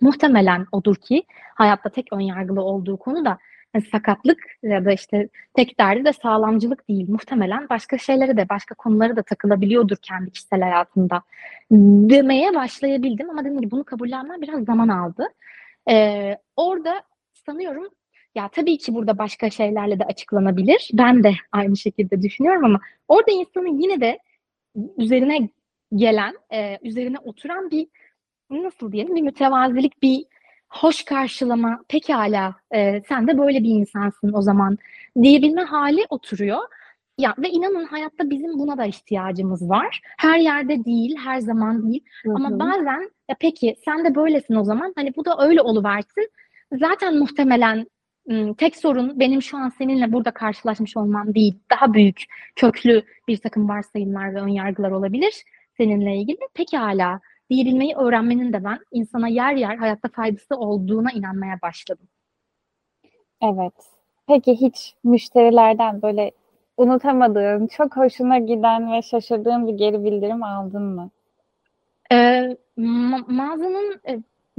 muhtemelen 0.00 0.66
odur 0.72 0.96
ki 0.96 1.24
hayatta 1.54 1.88
tek 1.88 2.12
ön 2.12 2.20
yargılı 2.20 2.62
olduğu 2.62 2.96
konu 2.96 3.24
da 3.24 3.38
sakatlık 3.80 4.38
ya 4.62 4.84
da 4.84 4.92
işte 4.92 5.28
tek 5.54 5.80
derdi 5.80 6.04
de 6.04 6.12
sağlamcılık 6.12 6.88
değil. 6.88 7.06
Muhtemelen 7.08 7.68
başka 7.68 7.98
şeylere 7.98 8.36
de 8.36 8.48
başka 8.48 8.74
konulara 8.74 9.16
da 9.16 9.22
takılabiliyordur 9.22 9.96
kendi 9.96 10.30
kişisel 10.30 10.60
hayatında 10.60 11.22
demeye 12.10 12.54
başlayabildim 12.54 13.30
ama 13.30 13.44
dedim 13.44 13.60
ki 13.60 13.70
bunu 13.70 13.84
kabullenmem 13.84 14.42
biraz 14.42 14.64
zaman 14.64 14.88
aldı. 14.88 15.26
Ee, 15.90 16.38
orada 16.56 17.02
sanıyorum 17.46 17.88
ya 18.34 18.48
tabii 18.48 18.78
ki 18.78 18.94
burada 18.94 19.18
başka 19.18 19.50
şeylerle 19.50 19.98
de 19.98 20.04
açıklanabilir. 20.04 20.90
Ben 20.92 21.24
de 21.24 21.34
aynı 21.52 21.76
şekilde 21.76 22.22
düşünüyorum 22.22 22.64
ama 22.64 22.80
orada 23.08 23.30
insanın 23.30 23.80
yine 23.80 24.00
de 24.00 24.18
üzerine 24.98 25.48
gelen, 25.94 26.34
e, 26.52 26.78
üzerine 26.82 27.18
oturan 27.18 27.70
bir 27.70 27.86
nasıl 28.50 28.92
diyelim 28.92 29.16
bir 29.16 29.22
mütevazilik, 29.22 30.02
bir 30.02 30.24
hoş 30.74 31.04
karşılama, 31.04 31.80
pekala 31.88 32.54
e, 32.74 33.02
sen 33.08 33.28
de 33.28 33.38
böyle 33.38 33.62
bir 33.62 33.68
insansın 33.68 34.32
o 34.32 34.42
zaman 34.42 34.78
diyebilme 35.22 35.62
hali 35.62 36.00
oturuyor. 36.08 36.58
Ya 37.18 37.34
ve 37.38 37.48
inanın 37.48 37.84
hayatta 37.84 38.30
bizim 38.30 38.58
buna 38.58 38.78
da 38.78 38.84
ihtiyacımız 38.84 39.68
var. 39.68 40.00
Her 40.18 40.38
yerde 40.38 40.84
değil, 40.84 41.16
her 41.24 41.38
zaman 41.38 41.90
değil. 41.90 42.04
Hı-hı. 42.22 42.34
Ama 42.34 42.58
bazen 42.58 43.10
ya 43.30 43.36
peki 43.40 43.76
sen 43.84 44.04
de 44.04 44.14
böylesin 44.14 44.54
o 44.54 44.64
zaman. 44.64 44.92
Hani 44.96 45.16
bu 45.16 45.24
da 45.24 45.36
öyle 45.38 45.60
oluversin. 45.60 46.30
Zaten 46.72 47.18
muhtemelen 47.18 47.86
tek 48.58 48.76
sorun 48.76 49.20
benim 49.20 49.42
şu 49.42 49.56
an 49.58 49.68
seninle 49.78 50.12
burada 50.12 50.30
karşılaşmış 50.30 50.96
olmam 50.96 51.34
değil. 51.34 51.54
Daha 51.70 51.94
büyük, 51.94 52.24
köklü 52.56 53.02
bir 53.28 53.36
takım 53.36 53.68
varsayımlar 53.68 54.34
ve 54.34 54.40
önyargılar 54.40 54.90
olabilir 54.90 55.34
seninle 55.76 56.16
ilgili. 56.16 56.38
Pekala 56.54 57.20
diyebilmeyi 57.50 57.94
öğrenmenin 57.94 58.52
de 58.52 58.64
ben 58.64 58.78
insana 58.92 59.28
yer 59.28 59.54
yer 59.54 59.76
hayatta 59.76 60.08
faydası 60.08 60.56
olduğuna 60.56 61.12
inanmaya 61.12 61.58
başladım. 61.62 62.08
Evet. 63.42 63.74
Peki 64.26 64.60
hiç 64.60 64.94
müşterilerden 65.04 66.02
böyle 66.02 66.32
unutamadığın, 66.76 67.66
çok 67.66 67.96
hoşuna 67.96 68.38
giden 68.38 68.92
ve 68.92 69.02
şaşırdığın 69.02 69.66
bir 69.66 69.72
geri 69.72 70.04
bildirim 70.04 70.42
aldın 70.42 70.82
mı? 70.82 71.10
Ee, 72.12 72.56
ma- 72.78 73.32
mağazanın 73.32 74.00
e, 74.08 74.18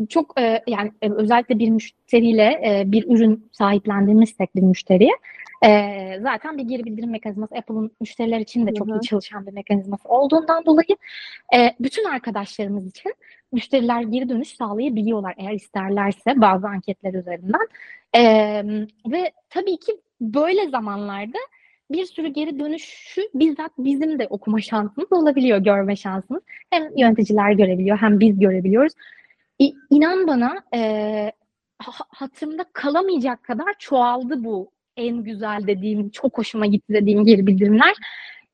çok 0.09 0.39
e, 0.39 0.63
yani 0.67 0.91
e, 1.01 1.11
özellikle 1.11 1.59
bir 1.59 1.69
müşteriyle 1.69 2.43
e, 2.43 2.83
bir 2.91 3.07
ürün 3.09 3.49
sahiplendiğimizsek 3.51 4.55
bir 4.55 4.61
müşteriye 4.61 5.11
e, 5.65 6.19
zaten 6.21 6.57
bir 6.57 6.63
geri 6.63 6.85
bildirim 6.85 7.11
mekanizması 7.11 7.55
Apple'ın 7.55 7.91
müşteriler 8.01 8.39
için 8.39 8.67
de 8.67 8.73
çok 8.73 8.87
iyi 8.87 9.01
çalışan 9.01 9.47
bir 9.47 9.53
mekanizması 9.53 10.09
olduğundan 10.09 10.65
dolayı 10.65 10.97
e, 11.55 11.75
bütün 11.79 12.03
arkadaşlarımız 12.03 12.87
için 12.87 13.13
müşteriler 13.51 14.01
geri 14.01 14.29
dönüş 14.29 14.55
sağlayabiliyorlar 14.55 15.33
eğer 15.37 15.53
isterlerse 15.53 16.41
bazı 16.41 16.67
anketler 16.67 17.13
üzerinden. 17.13 17.67
E, 18.15 18.21
ve 19.11 19.31
tabii 19.49 19.77
ki 19.77 19.97
böyle 20.21 20.69
zamanlarda 20.69 21.37
bir 21.91 22.05
sürü 22.05 22.27
geri 22.27 22.59
dönüşü 22.59 23.21
bizzat 23.33 23.71
bizim 23.77 24.19
de 24.19 24.27
okuma 24.29 24.61
şansımız 24.61 25.11
olabiliyor, 25.11 25.57
görme 25.57 25.95
şansımız. 25.95 26.43
Hem 26.69 26.97
yöneticiler 26.97 27.51
görebiliyor 27.51 27.97
hem 27.97 28.19
biz 28.19 28.39
görebiliyoruz. 28.39 28.93
İnan 29.89 30.27
bana 30.27 30.63
e, 30.75 31.31
hatırımda 32.09 32.65
kalamayacak 32.73 33.43
kadar 33.43 33.75
çoğaldı 33.79 34.43
bu 34.43 34.71
en 34.97 35.23
güzel 35.23 35.67
dediğim, 35.67 36.09
çok 36.09 36.37
hoşuma 36.37 36.65
gitti 36.65 36.93
dediğim 36.93 37.25
geri 37.25 37.47
bildirimler. 37.47 37.93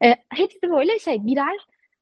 E, 0.03 0.15
hepsi 0.29 0.61
böyle 0.61 0.99
şey 0.99 1.25
birer 1.25 1.57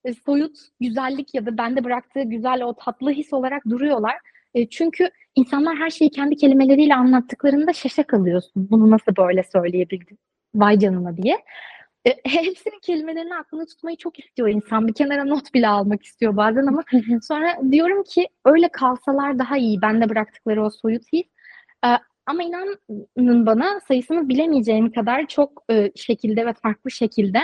e, 0.05 0.13
soyut 0.13 0.57
güzellik 0.79 1.35
ya 1.35 1.45
da 1.45 1.57
bende 1.57 1.83
bıraktığı 1.83 2.23
güzel 2.23 2.63
o 2.63 2.73
tatlı 2.73 3.11
his 3.11 3.33
olarak 3.33 3.65
duruyorlar. 3.65 4.15
E, 4.53 4.69
çünkü 4.69 5.09
insanlar 5.35 5.77
her 5.77 5.89
şeyi 5.89 6.11
kendi 6.11 6.35
kelimeleriyle 6.35 6.95
anlattıklarında 6.95 7.73
şaşa 7.73 8.03
kalıyorsun. 8.03 8.67
Bunu 8.71 8.91
nasıl 8.91 9.15
böyle 9.15 9.43
söyleyebildin? 9.43 10.17
Vay 10.55 10.79
canına 10.79 11.17
diye. 11.17 11.37
E, 12.05 12.09
hepsinin 12.25 12.79
kelimelerini 12.81 13.35
aklında 13.35 13.65
tutmayı 13.65 13.97
çok 13.97 14.19
istiyor 14.19 14.49
insan. 14.49 14.87
Bir 14.87 14.93
kenara 14.93 15.25
not 15.25 15.53
bile 15.53 15.67
almak 15.67 16.03
istiyor 16.03 16.37
bazen 16.37 16.67
ama 16.67 16.83
sonra 17.21 17.71
diyorum 17.71 18.03
ki 18.03 18.27
öyle 18.45 18.69
kalsalar 18.69 19.39
daha 19.39 19.57
iyi. 19.57 19.81
Bende 19.81 20.09
bıraktıkları 20.09 20.65
o 20.65 20.69
soyut 20.69 21.03
his. 21.13 21.25
E, 21.85 21.89
ama 22.25 22.43
inanın 22.43 23.45
bana 23.45 23.79
sayısını 23.79 24.29
bilemeyeceğim 24.29 24.91
kadar 24.91 25.27
çok 25.27 25.63
e, 25.71 25.91
şekilde 25.95 26.45
ve 26.45 26.53
farklı 26.53 26.91
şekilde 26.91 27.39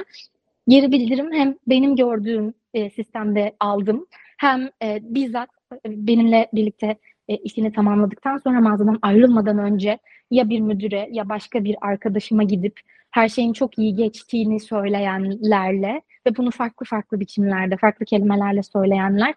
geri 0.67 0.91
bildirim 0.91 1.31
hem 1.33 1.55
benim 1.67 1.95
gördüğüm 1.95 2.53
e, 2.73 2.89
sistemde 2.89 3.55
aldım 3.59 4.07
hem 4.37 4.69
e, 4.83 4.99
bizzat 5.01 5.49
benimle 5.85 6.49
birlikte 6.53 6.97
e, 7.29 7.35
işini 7.35 7.71
tamamladıktan 7.73 8.37
sonra 8.37 8.61
mağazadan 8.61 8.99
ayrılmadan 9.01 9.57
önce 9.57 9.99
ya 10.31 10.49
bir 10.49 10.59
müdüre 10.59 11.07
ya 11.11 11.29
başka 11.29 11.63
bir 11.63 11.75
arkadaşıma 11.81 12.43
gidip 12.43 12.79
her 13.11 13.29
şeyin 13.29 13.53
çok 13.53 13.77
iyi 13.77 13.95
geçtiğini 13.95 14.59
söyleyenlerle 14.59 16.01
ve 16.27 16.37
bunu 16.37 16.51
farklı 16.51 16.85
farklı 16.85 17.19
biçimlerde, 17.19 17.77
farklı 17.77 18.05
kelimelerle 18.05 18.63
söyleyenler 18.63 19.35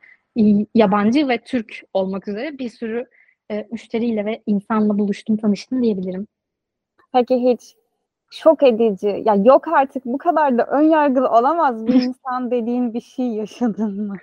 yabancı 0.75 1.29
ve 1.29 1.39
Türk 1.39 1.83
olmak 1.93 2.29
üzere 2.29 2.59
bir 2.59 2.69
sürü 2.69 3.07
e, 3.51 3.69
müşteriyle 3.73 4.25
ve 4.25 4.43
insanla 4.47 4.99
buluştum, 4.99 5.37
tanıştım 5.37 5.83
diyebilirim. 5.83 6.27
Peki 7.13 7.37
hiç 7.37 7.75
şok 8.31 8.63
edici, 8.63 9.23
ya 9.27 9.35
yok 9.35 9.69
artık 9.69 10.05
bu 10.05 10.19
kadar 10.19 10.59
da 10.59 10.67
ön 10.67 10.83
yargılı 10.83 11.29
olamaz 11.29 11.87
bir 11.87 11.95
insan 12.03 12.51
dediğin 12.51 12.95
bir 12.95 13.01
şey 13.01 13.27
yaşadın 13.27 14.07
mı? 14.07 14.17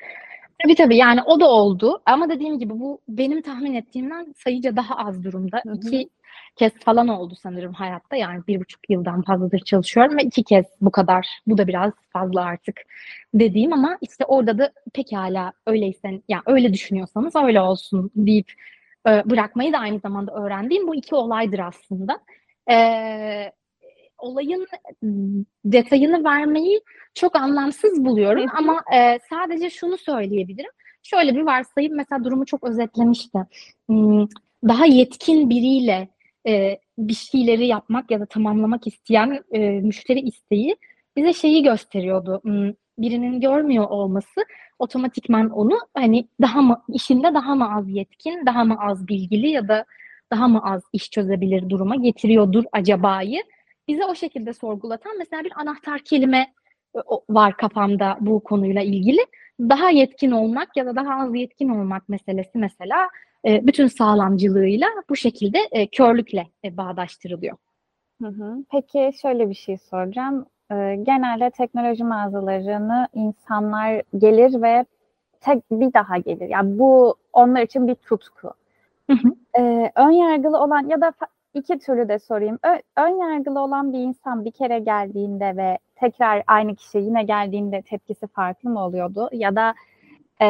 Tabii 0.64 0.76
tabii 0.76 0.98
yani 0.98 1.22
o 1.26 1.40
da 1.40 1.50
oldu 1.50 2.02
ama 2.06 2.30
dediğim 2.30 2.60
gibi 2.60 2.80
bu 2.80 3.02
benim 3.08 3.42
tahmin 3.42 3.74
ettiğimden 3.74 4.34
sayıca 4.38 4.76
daha 4.76 4.96
az 4.98 5.24
durumda. 5.24 5.62
Hı 5.66 5.72
hı. 5.72 5.76
İki 5.76 6.10
kez 6.56 6.74
falan 6.74 7.08
oldu 7.08 7.36
sanırım 7.42 7.74
hayatta 7.74 8.16
yani 8.16 8.42
bir 8.48 8.60
buçuk 8.60 8.90
yıldan 8.90 9.22
fazladır 9.22 9.60
çalışıyorum 9.60 10.18
ve 10.18 10.24
iki 10.24 10.44
kez 10.44 10.66
bu 10.82 10.92
kadar. 10.92 11.28
Bu 11.48 11.58
da 11.58 11.68
biraz 11.68 11.94
fazla 12.14 12.42
artık 12.42 12.82
dediğim 13.34 13.74
ama 13.74 13.98
işte 14.02 14.26
orada 14.26 14.58
da 14.58 14.72
pekala 14.94 15.54
öyleyse 15.68 16.22
yani 16.30 16.42
öyle 16.46 16.74
düşünüyorsanız 16.74 17.36
öyle 17.36 17.62
olsun 17.62 18.12
deyip 18.16 18.52
e, 19.08 19.30
bırakmayı 19.30 19.74
da 19.74 19.78
aynı 19.78 20.00
zamanda 20.00 20.34
öğrendiğim 20.34 20.88
bu 20.88 20.96
iki 20.96 21.16
olaydır 21.16 21.60
aslında. 21.60 22.20
E, 22.72 22.76
olayın 24.26 24.68
detayını 25.66 26.24
vermeyi 26.24 26.82
çok 27.14 27.36
anlamsız 27.36 28.06
buluyorum 28.06 28.46
ama 28.58 28.82
e, 28.96 29.20
sadece 29.30 29.70
şunu 29.70 29.98
söyleyebilirim. 29.98 30.72
Şöyle 31.04 31.36
bir 31.36 31.42
varsayım 31.42 31.96
mesela 31.96 32.24
durumu 32.24 32.46
çok 32.46 32.64
özetlemişti. 32.64 33.40
Daha 34.68 34.86
yetkin 34.86 35.50
biriyle 35.50 36.08
e, 36.48 36.80
bir 36.98 37.14
şeyleri 37.14 37.68
yapmak 37.68 38.12
ya 38.12 38.20
da 38.20 38.26
tamamlamak 38.26 38.88
isteyen 38.88 39.44
e, 39.52 39.60
müşteri 39.60 40.20
isteği 40.20 40.76
bize 41.16 41.34
şeyi 41.34 41.64
gösteriyordu. 41.64 42.42
Birinin 42.98 43.42
görmüyor 43.42 43.90
olması 43.90 44.46
otomatikman 44.80 45.50
onu 45.50 45.80
hani 45.94 46.28
daha 46.42 46.62
mı 46.62 46.82
işinde 46.90 47.34
daha 47.34 47.56
mı 47.56 47.76
az 47.76 47.90
yetkin, 47.90 48.46
daha 48.46 48.64
mı 48.64 48.78
az 48.80 49.08
bilgili 49.08 49.50
ya 49.50 49.68
da 49.68 49.86
daha 50.32 50.48
mı 50.48 50.62
az 50.64 50.84
iş 50.94 51.12
çözebilir 51.12 51.70
duruma 51.70 51.96
getiriyordur 51.96 52.64
acaba'yı 52.72 53.44
bize 53.88 54.06
o 54.06 54.16
şekilde 54.16 54.54
sorgulatan 54.54 55.18
mesela 55.18 55.44
bir 55.44 55.54
anahtar 55.56 56.00
kelime 56.00 56.54
e, 56.96 57.00
var 57.30 57.58
kafamda 57.58 58.18
bu 58.22 58.44
konuyla 58.44 58.82
ilgili. 58.82 59.26
Daha 59.60 59.90
yetkin 59.90 60.32
olmak 60.32 60.78
ya 60.78 60.86
da 60.86 60.96
daha 60.96 61.24
az 61.24 61.36
yetkin 61.36 61.70
olmak 61.70 62.10
meselesi 62.10 62.58
mesela 62.58 63.10
e, 63.46 63.68
bütün 63.68 63.88
sağlamcılığıyla 63.88 64.88
bu 65.10 65.16
şekilde 65.16 65.60
e, 65.72 65.88
körlükle 65.88 66.48
bağdaştırılıyor. 66.64 67.58
Hı 68.22 68.28
hı. 68.28 68.64
Peki 68.72 69.12
şöyle 69.22 69.50
bir 69.50 69.56
şey 69.56 69.78
soracağım. 69.78 70.46
Genelde 71.04 71.50
teknoloji 71.50 72.04
mağazalarını 72.04 73.08
insanlar 73.14 74.02
gelir 74.18 74.62
ve 74.62 74.86
tek 75.42 75.72
bir 75.72 75.94
daha 75.94 76.18
gelir. 76.18 76.50
Yani 76.50 76.80
bu 76.80 77.16
onlar 77.34 77.62
için 77.62 77.88
bir 77.88 77.96
tutku. 77.96 78.54
Hı 79.10 79.14
hı. 79.14 79.36
Ee, 79.60 79.92
ön 79.96 80.12
yargılı 80.12 80.58
olan 80.58 80.90
ya 80.90 81.02
da 81.02 81.14
iki 81.56 81.80
türlü 81.80 82.10
de 82.10 82.20
sorayım. 82.20 82.60
Ö- 82.64 83.02
ön 83.04 83.32
yargılı 83.32 83.60
olan 83.60 83.94
bir 83.94 84.00
insan 84.00 84.46
bir 84.46 84.52
kere 84.52 84.80
geldiğinde 84.80 85.58
ve 85.58 85.78
tekrar 85.96 86.44
aynı 86.48 86.76
kişi 86.76 86.98
yine 86.98 87.24
geldiğinde 87.24 87.82
tepkisi 87.82 88.28
farklı 88.28 88.70
mı 88.70 88.84
oluyordu? 88.86 89.30
Ya 89.32 89.56
da 89.56 89.74
e, 90.42 90.48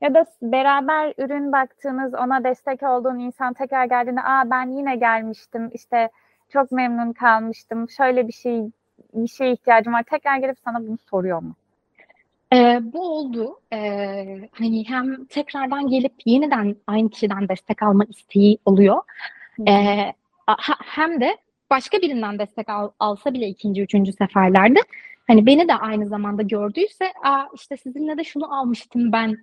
ya 0.00 0.14
da 0.14 0.24
beraber 0.42 1.14
ürün 1.18 1.52
baktığınız, 1.52 2.14
ona 2.14 2.44
destek 2.44 2.82
olduğun 2.82 3.18
insan 3.18 3.52
tekrar 3.52 3.84
geldiğinde, 3.84 4.22
aa 4.22 4.50
ben 4.50 4.70
yine 4.70 4.96
gelmiştim, 4.96 5.70
işte 5.74 6.10
çok 6.48 6.72
memnun 6.72 7.12
kalmıştım, 7.12 7.90
şöyle 7.90 8.28
bir 8.28 8.32
şey 8.32 8.62
bir 9.14 9.28
şeye 9.28 9.52
ihtiyacım 9.52 9.92
var. 9.92 10.02
Tekrar 10.10 10.36
gelip 10.36 10.58
sana 10.64 10.80
bunu 10.80 10.98
soruyor 11.10 11.42
mu? 11.42 11.54
Ee, 12.54 12.80
bu 12.82 13.16
oldu. 13.16 13.60
Ee, 13.72 14.48
hani 14.52 14.88
hem 14.88 15.24
tekrardan 15.24 15.88
gelip 15.88 16.12
yeniden 16.26 16.76
aynı 16.86 17.10
kişiden 17.10 17.48
destek 17.48 17.82
alma 17.82 18.04
isteği 18.04 18.58
oluyor. 18.64 19.02
Ee, 19.68 20.12
ha- 20.46 20.76
hem 20.84 21.20
de 21.20 21.36
başka 21.70 21.98
birinden 22.02 22.38
destek 22.38 22.68
al- 22.68 22.90
alsa 22.98 23.34
bile 23.34 23.48
ikinci, 23.48 23.82
üçüncü 23.82 24.12
seferlerde 24.12 24.78
hani 25.26 25.46
beni 25.46 25.68
de 25.68 25.74
aynı 25.74 26.06
zamanda 26.06 26.42
gördüyse 26.42 27.04
Aa, 27.24 27.44
işte 27.54 27.76
sizinle 27.76 28.18
de 28.18 28.24
şunu 28.24 28.54
almıştım 28.60 29.12
ben 29.12 29.36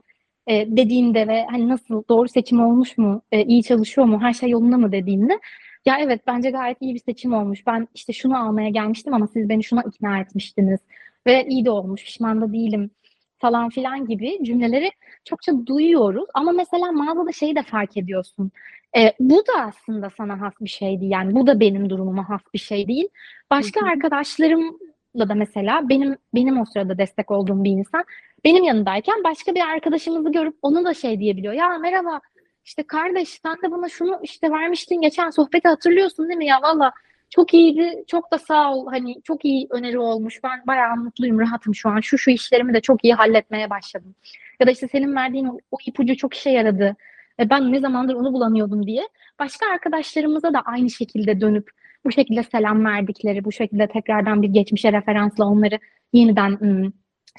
e, 0.48 0.78
dediğinde 0.78 1.28
ve 1.28 1.46
hani 1.52 1.70
nasıl 1.70 2.04
doğru 2.10 2.28
seçim 2.30 2.60
olmuş 2.62 2.98
mu, 2.98 3.22
e, 3.32 3.44
iyi 3.46 3.64
çalışıyor 3.64 4.08
mu, 4.08 4.22
her 4.22 4.34
şey 4.34 4.50
yolunda 4.50 4.78
mı? 4.78 4.92
dediğinde 4.92 5.40
ya 5.86 5.98
evet 6.00 6.22
bence 6.28 6.50
gayet 6.52 6.78
iyi 6.82 6.94
bir 6.96 7.00
seçim 7.00 7.34
olmuş. 7.34 7.68
Ben 7.68 7.88
işte 7.96 8.14
şunu 8.14 8.38
almaya 8.48 8.70
gelmiştim 8.70 9.14
ama 9.14 9.28
siz 9.28 9.50
beni 9.50 9.64
şuna 9.64 9.84
ikna 9.84 10.20
etmiştiniz 10.20 10.80
ve 11.28 11.46
iyi 11.48 11.66
de 11.66 11.72
olmuş, 11.72 12.04
pişman 12.04 12.42
da 12.42 12.54
değilim 12.54 12.92
falan 13.40 13.70
filan 13.70 14.08
gibi 14.08 14.40
cümleleri 14.44 14.92
çokça 15.26 15.52
duyuyoruz. 15.66 16.26
Ama 16.34 16.52
mesela 16.52 16.92
mağazada 16.92 17.32
şeyi 17.32 17.56
de 17.56 17.64
fark 17.64 17.98
ediyorsun. 17.98 18.52
E, 18.98 19.14
bu 19.20 19.38
da 19.38 19.62
aslında 19.62 20.10
sana 20.18 20.42
has 20.42 20.54
bir 20.62 20.70
şeydi. 20.70 21.06
Yani 21.06 21.36
bu 21.36 21.48
da 21.48 21.60
benim 21.60 21.90
durumuma 21.90 22.30
has 22.30 22.42
bir 22.54 22.60
şey 22.60 22.88
değil. 22.88 23.08
Başka 23.52 23.86
arkadaşlarımla 23.86 25.30
da 25.30 25.36
mesela 25.36 25.90
benim 25.90 26.18
benim 26.36 26.62
o 26.62 26.66
sırada 26.66 26.98
destek 26.98 27.32
olduğum 27.32 27.64
bir 27.64 27.72
insan 27.72 28.04
benim 28.46 28.64
yanındayken 28.64 29.24
başka 29.24 29.56
bir 29.56 29.62
arkadaşımızı 29.62 30.32
görüp 30.32 30.56
onu 30.62 30.86
da 30.86 30.94
şey 30.94 31.20
diyebiliyor. 31.20 31.54
Ya 31.54 31.78
merhaba 31.78 32.22
işte 32.66 32.84
kardeş 32.84 33.30
sen 33.30 33.56
de 33.64 33.72
bana 33.72 33.90
şunu 33.90 34.20
işte 34.24 34.52
vermiştin 34.52 35.02
geçen 35.02 35.30
sohbeti 35.30 35.68
hatırlıyorsun 35.68 36.30
değil 36.30 36.38
mi 36.38 36.46
ya 36.46 36.62
valla 36.62 36.92
çok 37.30 37.54
iyiydi. 37.54 38.04
Çok 38.08 38.32
da 38.32 38.38
sağ 38.38 38.74
ol. 38.74 38.88
Hani 38.92 39.22
çok 39.24 39.46
iyi 39.46 39.68
öneri 39.70 40.00
olmuş. 40.00 40.40
Ben 40.44 40.68
bayağı 40.68 40.96
mutluyum 40.96 41.40
rahatım 41.40 41.76
şu 41.76 41.90
an. 41.90 42.00
Şu 42.02 42.18
şu 42.18 42.32
işlerimi 42.32 42.74
de 42.74 42.82
çok 42.82 43.04
iyi 43.04 43.14
halletmeye 43.14 43.70
başladım. 43.70 44.16
Ya 44.60 44.68
da 44.68 44.72
işte 44.72 44.88
senin 44.88 45.16
verdiğin 45.16 45.46
o, 45.46 45.58
o 45.72 45.78
ipucu 45.86 46.18
çok 46.18 46.34
işe 46.34 46.50
yaradı. 46.50 46.96
E, 47.40 47.50
ben 47.50 47.72
ne 47.74 47.80
zamandır 47.80 48.14
onu 48.16 48.34
bulamıyordum 48.34 48.88
diye. 48.88 49.08
Başka 49.40 49.72
arkadaşlarımıza 49.74 50.54
da 50.54 50.62
aynı 50.62 50.90
şekilde 50.90 51.42
dönüp 51.42 51.70
bu 52.06 52.12
şekilde 52.12 52.44
selam 52.44 52.86
verdikleri 52.86 53.46
bu 53.46 53.52
şekilde 53.52 53.88
tekrardan 53.88 54.42
bir 54.42 54.48
geçmişe 54.48 54.92
referansla 54.92 55.46
onları 55.46 55.80
yeniden 56.14 56.60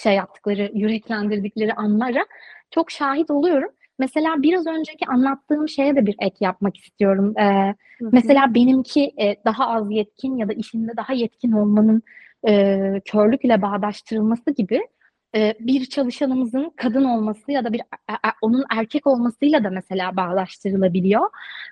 şey 0.02 0.14
yaptıkları 0.14 0.70
yüreklendirdikleri 0.74 1.74
anlara 1.74 2.26
çok 2.70 2.90
şahit 2.90 3.30
oluyorum. 3.30 3.70
Mesela 3.98 4.42
biraz 4.42 4.66
önceki 4.66 5.06
anlattığım 5.06 5.68
şeye 5.68 5.96
de 5.96 6.06
bir 6.06 6.16
ek 6.20 6.36
yapmak 6.40 6.76
istiyorum. 6.76 7.38
Ee, 7.38 7.74
mesela 8.00 8.54
benimki 8.54 9.12
e, 9.20 9.36
daha 9.44 9.68
az 9.68 9.90
yetkin 9.90 10.36
ya 10.36 10.48
da 10.48 10.52
işinde 10.52 10.96
daha 10.96 11.12
yetkin 11.12 11.52
olmanın 11.52 12.02
e, 12.48 13.00
körlükle 13.04 13.62
bağdaştırılması 13.62 14.50
gibi 14.50 14.80
e, 15.34 15.54
bir 15.60 15.84
çalışanımızın 15.84 16.72
kadın 16.76 17.04
olması 17.04 17.52
ya 17.52 17.64
da 17.64 17.72
bir 17.72 17.80
e, 17.80 18.12
e, 18.12 18.30
onun 18.42 18.64
erkek 18.70 19.06
olmasıyla 19.06 19.64
da 19.64 19.70
mesela 19.70 20.16
bağdaştırılabiliyor. 20.16 21.30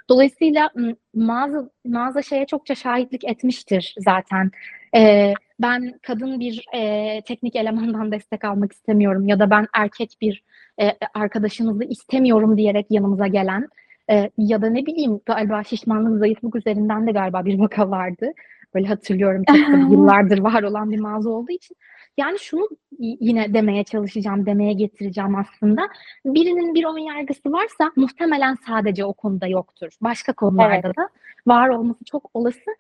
Dolayısıyla 0.09 0.71
mağaza 1.15 1.71
mağaza 1.85 2.23
şeye 2.23 2.47
çokça 2.47 2.75
şahitlik 2.75 3.25
etmiştir 3.25 3.95
zaten. 3.99 4.51
E, 4.97 5.33
ben 5.61 5.99
kadın 6.03 6.41
bir 6.41 6.65
e, 6.75 7.23
teknik 7.27 7.57
elemandan 7.57 8.13
destek 8.13 8.45
almak 8.45 8.73
istemiyorum 8.73 9.29
ya 9.29 9.39
da 9.39 9.51
ben 9.51 9.67
erkek 9.75 10.17
bir 10.21 10.43
e, 10.81 10.93
arkadaşınızı 11.15 11.85
istemiyorum 11.85 12.57
diyerek 12.57 12.87
yanımıza 12.91 13.27
gelen 13.27 13.69
e, 14.11 14.31
ya 14.39 14.63
da 14.63 14.71
ne 14.71 14.87
bileyim 14.87 15.21
galiba 15.27 15.65
şişmanlık 15.65 16.19
zayıflık 16.19 16.57
üzerinden 16.57 17.07
de 17.07 17.13
galiba 17.13 17.45
bir 17.45 17.59
vaka 17.59 17.91
vardı. 17.91 18.33
Böyle 18.75 18.87
hatırlıyorum 18.87 19.43
çok 19.45 19.57
yıllardır 19.93 20.39
var 20.39 20.63
olan 20.63 20.91
bir 20.91 20.99
mağaza 20.99 21.31
olduğu 21.31 21.53
için. 21.53 21.77
Yani 22.17 22.39
şunu 22.39 22.69
yine 22.99 23.55
demeye 23.55 23.85
çalışacağım, 23.85 24.47
demeye 24.47 24.73
getireceğim 24.73 25.37
aslında. 25.37 25.89
Birinin 26.25 26.75
bir 26.75 26.85
ön 26.85 26.99
yargısı 26.99 27.53
varsa 27.53 27.93
muhtemelen 27.97 28.57
sadece 28.67 29.05
o 29.05 29.13
konuda 29.13 29.47
yoktur. 29.47 29.89
Başka 30.01 30.33
konularda 30.33 30.89
da 30.89 31.09
var 31.47 31.69
olması 31.69 32.05
çok 32.05 32.31
olası. 32.35 32.71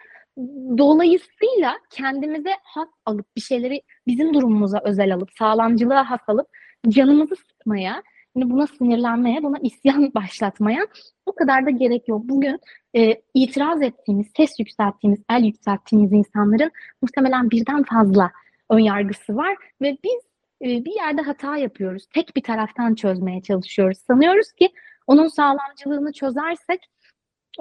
Dolayısıyla 0.78 1.78
kendimize 1.90 2.50
has 2.62 2.88
alıp 3.06 3.36
bir 3.36 3.40
şeyleri 3.40 3.82
bizim 4.06 4.34
durumumuza 4.34 4.80
özel 4.84 5.14
alıp 5.14 5.30
sağlamcılığa 5.38 6.10
has 6.10 6.20
alıp 6.28 6.48
canımızı 6.88 7.36
sıkmaya, 7.36 8.02
hani 8.34 8.50
buna 8.50 8.66
sinirlenmeye, 8.66 9.42
buna 9.42 9.58
isyan 9.58 10.12
başlatmaya 10.14 10.86
o 11.26 11.32
kadar 11.34 11.66
da 11.66 11.70
gerek 11.70 12.08
yok. 12.08 12.22
Bugün 12.24 12.60
e, 12.96 13.22
itiraz 13.34 13.82
ettiğimiz, 13.82 14.26
ses 14.36 14.58
yükselttiğimiz, 14.58 15.20
el 15.30 15.44
yükselttiğimiz 15.44 16.12
insanların 16.12 16.70
muhtemelen 17.02 17.50
birden 17.50 17.82
fazla 17.82 18.30
ön 18.70 18.78
yargısı 18.78 19.36
var 19.36 19.56
ve 19.82 19.96
biz 20.04 20.20
e, 20.62 20.84
bir 20.84 20.94
yerde 20.94 21.22
hata 21.22 21.56
yapıyoruz. 21.56 22.06
Tek 22.14 22.36
bir 22.36 22.42
taraftan 22.42 22.94
çözmeye 22.94 23.42
çalışıyoruz. 23.42 23.98
Sanıyoruz 23.98 24.52
ki 24.52 24.68
onun 25.06 25.28
sağlamcılığını 25.28 26.12
çözersek 26.12 26.80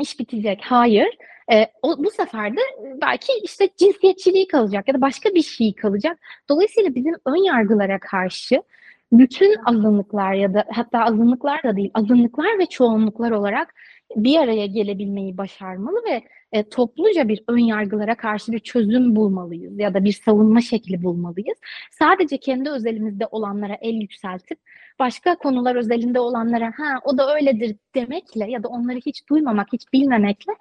iş 0.01 0.19
bitecek. 0.19 0.61
Hayır. 0.63 1.17
E, 1.51 1.67
o, 1.81 2.03
bu 2.03 2.11
sefer 2.11 2.55
de 2.55 2.61
belki 3.01 3.33
işte 3.43 3.69
cinsiyetçiliği 3.77 4.47
kalacak 4.47 4.87
ya 4.87 4.93
da 4.93 5.01
başka 5.01 5.29
bir 5.29 5.41
şey 5.41 5.75
kalacak. 5.75 6.19
Dolayısıyla 6.49 6.95
bizim 6.95 7.13
ön 7.25 7.43
yargılara 7.43 7.99
karşı 7.99 8.63
bütün 9.11 9.55
azınlıklar 9.65 10.33
ya 10.33 10.53
da 10.53 10.65
hatta 10.69 10.99
azınlıklar 10.99 11.63
da 11.63 11.75
değil, 11.75 11.91
azınlıklar 11.93 12.59
ve 12.59 12.65
çoğunluklar 12.65 13.31
olarak 13.31 13.73
bir 14.15 14.39
araya 14.39 14.65
gelebilmeyi 14.65 15.37
başarmalı 15.37 16.03
ve 16.09 16.23
e, 16.51 16.69
topluca 16.69 17.27
bir 17.27 17.43
ön 17.47 17.57
yargılara 17.57 18.15
karşı 18.15 18.51
bir 18.51 18.59
çözüm 18.59 19.15
bulmalıyız 19.15 19.79
ya 19.79 19.93
da 19.93 20.03
bir 20.03 20.11
savunma 20.11 20.61
şekli 20.61 21.03
bulmalıyız. 21.03 21.57
Sadece 21.91 22.37
kendi 22.37 22.69
özelimizde 22.69 23.27
olanlara 23.31 23.77
el 23.81 23.93
yükseltip 23.93 24.59
başka 24.99 25.35
konular 25.35 25.75
özelinde 25.75 26.19
olanlara 26.19 26.65
ha 26.65 26.99
o 27.03 27.17
da 27.17 27.35
öyledir 27.35 27.75
demekle 27.95 28.51
ya 28.51 28.63
da 28.63 28.67
onları 28.67 28.97
hiç 29.05 29.29
duymamak, 29.29 29.67
hiç 29.73 29.93
bilmemekle 29.93 30.53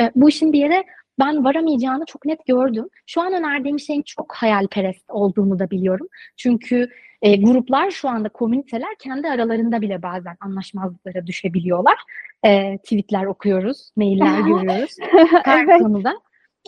e, 0.00 0.10
bu 0.14 0.28
işin 0.28 0.52
bir 0.52 0.58
yere 0.58 0.84
ben 1.18 1.44
varamayacağını 1.44 2.04
çok 2.06 2.24
net 2.24 2.46
gördüm. 2.46 2.88
Şu 3.06 3.20
an 3.20 3.32
önerdiğim 3.32 3.80
şeyin 3.80 4.02
çok 4.02 4.34
hayalperest 4.34 5.10
olduğunu 5.10 5.58
da 5.58 5.70
biliyorum. 5.70 6.08
Çünkü 6.36 6.88
e, 7.26 7.36
gruplar 7.36 7.90
şu 7.90 8.08
anda 8.08 8.28
komüniteler 8.28 8.94
kendi 8.98 9.28
aralarında 9.28 9.80
bile 9.80 10.02
bazen 10.02 10.36
anlaşmazlıklara 10.40 11.26
düşebiliyorlar. 11.26 11.98
E, 12.44 12.78
tweetler 12.78 13.24
okuyoruz, 13.24 13.90
mailler 13.96 14.40
görüyoruz. 14.48 14.96
Her 15.44 15.64
Evet. 15.64 15.82
konuda. 15.82 16.14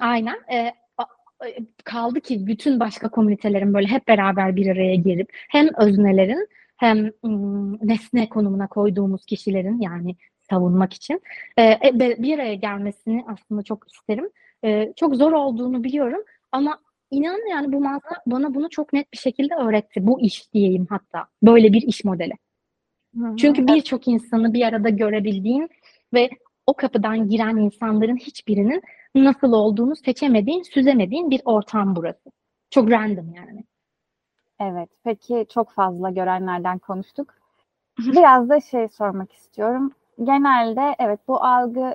Aynen. 0.01 0.37
E, 0.53 0.57
e, 0.57 0.75
kaldı 1.85 2.21
ki 2.21 2.47
bütün 2.47 2.81
başka 2.81 3.09
komünitelerin 3.09 3.75
böyle 3.75 3.87
hep 3.87 4.09
beraber 4.09 4.57
bir 4.57 4.67
araya 4.67 4.95
gelip 4.95 5.29
hem 5.49 5.69
öznelerin 5.79 6.49
hem 6.77 7.13
ım, 7.25 7.89
nesne 7.89 8.29
konumuna 8.29 8.67
koyduğumuz 8.67 9.25
kişilerin 9.25 9.81
yani 9.81 10.17
savunmak 10.51 10.93
için 10.93 11.21
e, 11.57 11.63
e, 11.63 11.99
bir 11.99 12.39
araya 12.39 12.55
gelmesini 12.55 13.25
aslında 13.29 13.63
çok 13.63 13.93
isterim. 13.93 14.31
E, 14.65 14.93
çok 14.97 15.17
zor 15.17 15.33
olduğunu 15.33 15.85
biliyorum 15.85 16.21
ama 16.53 16.79
inan 17.11 17.51
yani 17.51 17.73
bu 17.73 17.81
mağaza 17.81 18.23
bana 18.27 18.55
bunu 18.55 18.71
çok 18.71 18.93
net 18.93 19.13
bir 19.13 19.19
şekilde 19.19 19.55
öğretti. 19.55 20.07
Bu 20.07 20.21
iş 20.21 20.53
diyeyim 20.55 20.87
hatta. 20.91 21.27
Böyle 21.43 21.73
bir 21.73 21.83
iş 21.83 22.05
modeli. 22.05 22.33
Çünkü 23.37 23.67
birçok 23.67 24.09
insanı 24.09 24.55
bir 24.55 24.63
arada 24.63 24.89
görebildiğin 24.89 25.69
ve 26.15 26.31
o 26.67 26.75
kapıdan 26.75 27.29
giren 27.29 27.57
insanların 27.57 28.17
hiçbirinin 28.17 28.83
nasıl 29.15 29.53
olduğunu 29.53 29.97
seçemediğin, 29.97 30.63
süzemediğin 30.63 31.31
bir 31.31 31.41
ortam 31.45 31.97
burası. 31.97 32.31
Çok 32.71 32.91
random 32.91 33.35
yani. 33.35 33.65
Evet, 34.61 34.89
peki 35.05 35.47
çok 35.55 35.73
fazla 35.73 36.11
görenlerden 36.11 36.79
konuştuk. 36.79 37.35
Biraz 37.99 38.49
da 38.49 38.61
şey 38.61 38.89
sormak 38.89 39.33
istiyorum. 39.33 39.93
Genelde 40.25 40.95
evet 40.99 41.21
bu 41.29 41.45
algı 41.45 41.95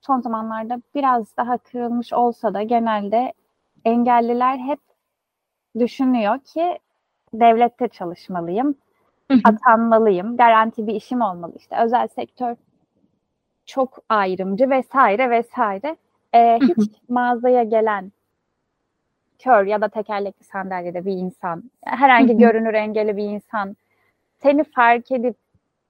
son 0.00 0.20
zamanlarda 0.20 0.82
biraz 0.94 1.36
daha 1.36 1.58
kırılmış 1.58 2.12
olsa 2.12 2.54
da 2.54 2.62
genelde 2.62 3.32
engelliler 3.84 4.58
hep 4.58 4.80
düşünüyor 5.78 6.38
ki 6.38 6.78
devlette 7.34 7.88
çalışmalıyım, 7.88 8.74
atanmalıyım, 9.44 10.36
garanti 10.36 10.86
bir 10.86 10.94
işim 10.94 11.20
olmalı 11.20 11.52
işte. 11.56 11.76
Özel 11.84 12.08
sektör 12.08 12.56
çok 13.66 13.98
ayrımcı 14.08 14.70
vesaire 14.70 15.30
vesaire. 15.30 15.96
Ee, 16.34 16.58
hiç 16.62 16.90
mağazaya 17.08 17.62
gelen 17.62 18.12
kör 19.38 19.66
ya 19.66 19.80
da 19.80 19.88
tekerlekli 19.88 20.44
sandalyede 20.44 21.04
bir 21.04 21.12
insan, 21.12 21.70
herhangi 21.84 22.36
görünür 22.38 22.74
engelli 22.74 23.16
bir 23.16 23.24
insan 23.24 23.76
seni 24.42 24.64
fark 24.64 25.12
edip 25.12 25.36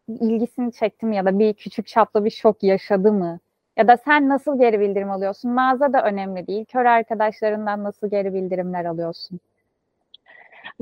ilgisini 0.09 0.73
çekti 0.73 1.07
mi 1.07 1.17
ya 1.17 1.25
da 1.25 1.39
bir 1.39 1.55
küçük 1.55 1.87
çaplı 1.87 2.25
bir 2.25 2.31
şok 2.31 2.63
yaşadı 2.63 3.13
mı? 3.13 3.39
Ya 3.77 3.89
da 3.89 3.97
sen 3.97 4.29
nasıl 4.29 4.59
geri 4.59 4.81
bildirim 4.81 5.11
alıyorsun? 5.11 5.51
Mağaza 5.51 5.93
da 5.93 6.03
önemli 6.03 6.47
değil. 6.47 6.65
Kör 6.65 6.85
arkadaşlarından 6.85 7.85
nasıl 7.85 8.11
geri 8.11 8.35
bildirimler 8.35 8.85
alıyorsun? 8.85 9.41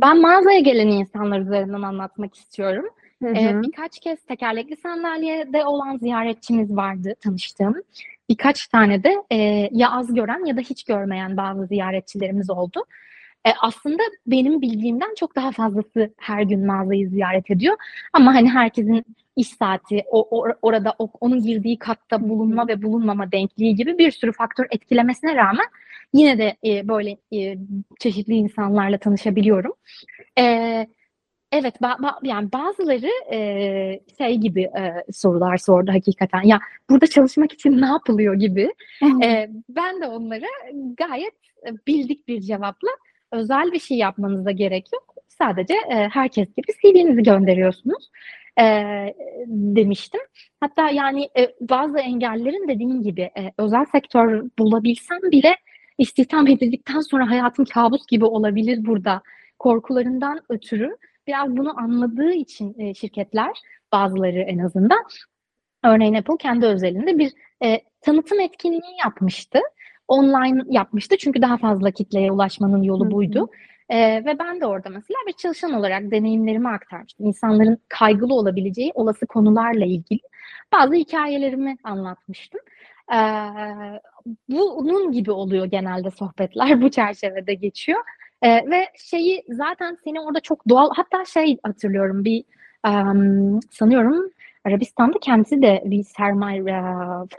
Ben 0.01 0.21
mağazaya 0.21 0.61
gelen 0.61 0.89
insanlar 0.89 1.41
üzerinden 1.41 1.83
anlatmak 1.83 2.35
istiyorum. 2.35 2.85
Hı 3.23 3.29
Ee, 3.29 3.55
hı. 3.55 3.63
birkaç 3.63 4.01
kez 4.01 4.23
tekerlekli 4.23 4.77
sandalyede 4.77 5.65
olan 5.65 5.99
ziyaretçimiz 5.99 6.77
vardı 6.77 7.15
tanıştığım. 7.21 7.75
Birkaç 8.29 8.67
tane 8.67 9.05
de 9.05 9.17
e, 9.31 9.69
ya 9.73 9.91
az 9.91 10.15
gören 10.15 10.45
ya 10.45 10.57
da 10.57 10.61
hiç 10.61 10.85
görmeyen 10.85 11.37
bazı 11.37 11.67
ziyaretçilerimiz 11.67 12.51
oldu. 12.51 12.85
E, 13.47 13.51
aslında 13.61 14.03
benim 14.27 14.61
bildiğimden 14.61 15.15
çok 15.15 15.37
daha 15.37 15.53
fazlası 15.53 16.11
her 16.19 16.43
gün 16.43 16.67
mağazayı 16.67 17.09
ziyaret 17.09 17.51
ediyor. 17.51 17.77
Ama 18.13 18.35
hani 18.35 18.51
herkesin 18.51 19.05
iş 19.41 19.49
saati, 19.49 20.03
o, 20.11 20.39
o- 20.41 20.55
orada 20.63 20.95
o- 20.99 21.11
onun 21.21 21.43
girdiği 21.43 21.79
katta 21.79 22.29
bulunma 22.29 22.69
ve 22.69 22.83
bulunmama 22.83 23.33
denkliği 23.33 23.75
gibi 23.75 23.99
bir 23.99 24.11
sürü 24.11 24.33
faktör 24.33 24.67
etkilemesine 24.71 25.35
rağmen 25.37 25.67
yine 26.13 26.39
de 26.39 26.57
e, 26.67 26.89
böyle 26.89 27.17
e, 27.33 27.57
çeşitli 28.01 28.35
insanlarla 28.35 28.99
tanışabiliyorum. 28.99 29.73
E, 30.39 30.87
Evet, 31.53 31.77
ba- 31.81 31.99
ba- 32.03 32.27
yani 32.29 32.53
bazıları 32.53 33.11
e, 33.35 34.01
şey 34.19 34.37
gibi 34.37 34.63
e, 34.63 35.13
sorular 35.13 35.57
sordu 35.57 35.93
hakikaten. 35.93 36.43
Ya 36.43 36.61
burada 36.91 37.07
çalışmak 37.07 37.53
için 37.53 37.81
ne 37.81 37.87
yapılıyor 37.87 38.35
gibi. 38.35 38.73
E, 39.25 39.51
ben 39.69 40.01
de 40.03 40.07
onlara 40.07 40.47
gayet 40.97 41.35
bildik 41.87 42.29
bir 42.29 42.41
cevapla 42.41 42.89
özel 43.33 43.73
bir 43.73 43.79
şey 43.81 43.97
yapmanıza 43.97 44.51
gerek 44.51 44.87
yok. 44.93 45.15
Sadece 45.29 45.75
e, 45.75 45.95
herkes 46.13 46.49
gibi 46.57 46.67
CV'nizi 46.83 47.23
gönderiyorsunuz 47.23 48.11
e, 48.61 48.65
demiştim. 49.47 50.21
Hatta 50.61 50.91
yani 50.91 51.29
e, 51.39 51.55
bazı 51.61 51.99
engellerin 51.99 52.69
dediğim 52.69 53.03
gibi 53.03 53.21
e, 53.21 53.53
özel 53.59 53.85
sektör 53.85 54.45
bulabilsem 54.59 55.19
bile 55.23 55.57
istihdam 55.99 56.47
edildikten 56.47 57.01
sonra 57.01 57.31
hayatım 57.31 57.65
kabus 57.65 58.07
gibi 58.07 58.25
olabilir 58.25 58.87
burada 58.87 59.23
korkularından 59.59 60.41
ötürü 60.49 60.97
biraz 61.27 61.57
bunu 61.57 61.79
anladığı 61.79 62.33
için 62.33 62.79
e, 62.79 62.95
şirketler 62.95 63.51
bazıları 63.93 64.39
en 64.41 64.59
azından 64.59 65.05
örneğin 65.85 66.15
Apple 66.15 66.37
kendi 66.39 66.67
özelinde 66.67 67.19
bir 67.19 67.33
e, 67.65 67.81
tanıtım 68.01 68.41
etkinliği 68.41 68.97
yapmıştı. 69.05 69.59
Online 70.09 70.63
yapmıştı 70.69 71.17
çünkü 71.19 71.43
daha 71.43 71.57
fazla 71.57 71.91
kitleye 71.91 72.33
ulaşmanın 72.33 72.83
yolu 72.83 73.05
Hı 73.05 73.09
hı. 73.09 73.11
E, 73.91 74.25
ve 74.25 74.39
ben 74.39 74.61
de 74.61 74.67
orada 74.67 74.89
mesela 74.89 75.19
bir 75.27 75.33
çalışan 75.33 75.73
olarak 75.73 76.11
deneyimlerimi 76.11 76.69
aktarmıştım. 76.69 77.27
İnsanların 77.27 77.79
kaygılı 77.89 78.35
olabileceği 78.35 78.93
olası 78.95 79.27
konularla 79.27 79.85
ilgili 79.85 80.21
bazı 80.73 80.95
hikayelerimi 80.95 81.77
anlatmıştım. 81.85 82.61
E, 83.13 83.19
bunun 84.49 85.13
gibi 85.13 85.31
oluyor 85.31 85.67
genelde 85.67 86.11
sohbetler 86.11 86.83
bu 86.83 86.91
çerçevede 86.91 87.55
geçiyor. 87.55 88.01
Ee, 88.43 88.71
ve 88.71 88.87
şeyi 88.99 89.45
zaten 89.49 89.99
seni 90.05 90.21
orada 90.21 90.41
çok 90.41 90.69
doğal 90.69 90.91
hatta 90.95 91.25
şey 91.25 91.59
hatırlıyorum 91.63 92.25
bir 92.25 92.45
em, 92.87 93.61
sanıyorum 93.71 94.31
Arabistan'da 94.65 95.19
kendisi 95.19 95.63
de 95.63 95.83
bir 95.87 96.03
sermaye 96.05 96.61
e, 96.61 96.83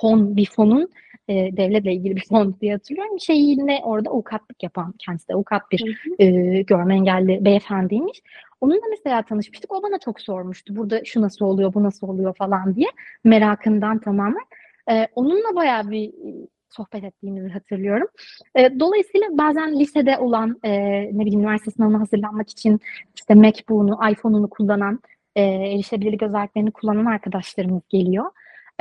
fon 0.01 0.37
bir 0.37 0.45
fonun 0.45 0.89
e, 1.27 1.57
devletle 1.57 1.93
ilgili 1.93 2.15
bir 2.15 2.25
fon 2.29 2.55
diye 2.61 2.73
hatırlıyorum. 2.73 3.19
Şeyine 3.19 3.81
orada 3.83 4.09
avukatlık 4.09 4.63
yapan 4.63 4.93
kendisi 4.99 5.27
de 5.27 5.33
avukat 5.33 5.71
bir 5.71 5.99
e, 6.19 6.61
görme 6.61 6.95
engelli 6.95 7.45
beyefendiymiş. 7.45 8.21
Onunla 8.61 8.85
mesela 8.89 9.21
tanışmıştık. 9.21 9.73
O 9.73 9.83
bana 9.83 9.99
çok 9.99 10.21
sormuştu. 10.21 10.75
Burada 10.75 11.05
şu 11.05 11.21
nasıl 11.21 11.45
oluyor, 11.45 11.73
bu 11.73 11.83
nasıl 11.83 12.07
oluyor 12.07 12.35
falan 12.35 12.75
diye 12.75 12.87
merakından 13.23 13.99
tamamen. 13.99 14.45
E, 14.91 15.07
onunla 15.15 15.55
bayağı 15.55 15.91
bir 15.91 16.07
e, 16.07 16.47
sohbet 16.69 17.03
ettiğimizi 17.03 17.49
hatırlıyorum. 17.49 18.07
E, 18.55 18.79
dolayısıyla 18.79 19.27
bazen 19.31 19.79
lisede 19.79 20.17
olan, 20.17 20.59
e, 20.63 20.71
ne 21.17 21.19
bileyim 21.19 21.39
üniversite 21.39 21.71
sınavına 21.71 21.99
hazırlanmak 21.99 22.49
için 22.49 22.79
işte 23.15 23.35
MacBook'unu, 23.35 23.99
iPhone'unu 24.11 24.49
kullanan, 24.49 24.99
e, 25.35 25.41
erişebilirlik 25.43 26.23
özelliklerini 26.23 26.71
kullanan 26.71 27.05
arkadaşlarımız 27.05 27.81
geliyor. 27.89 28.25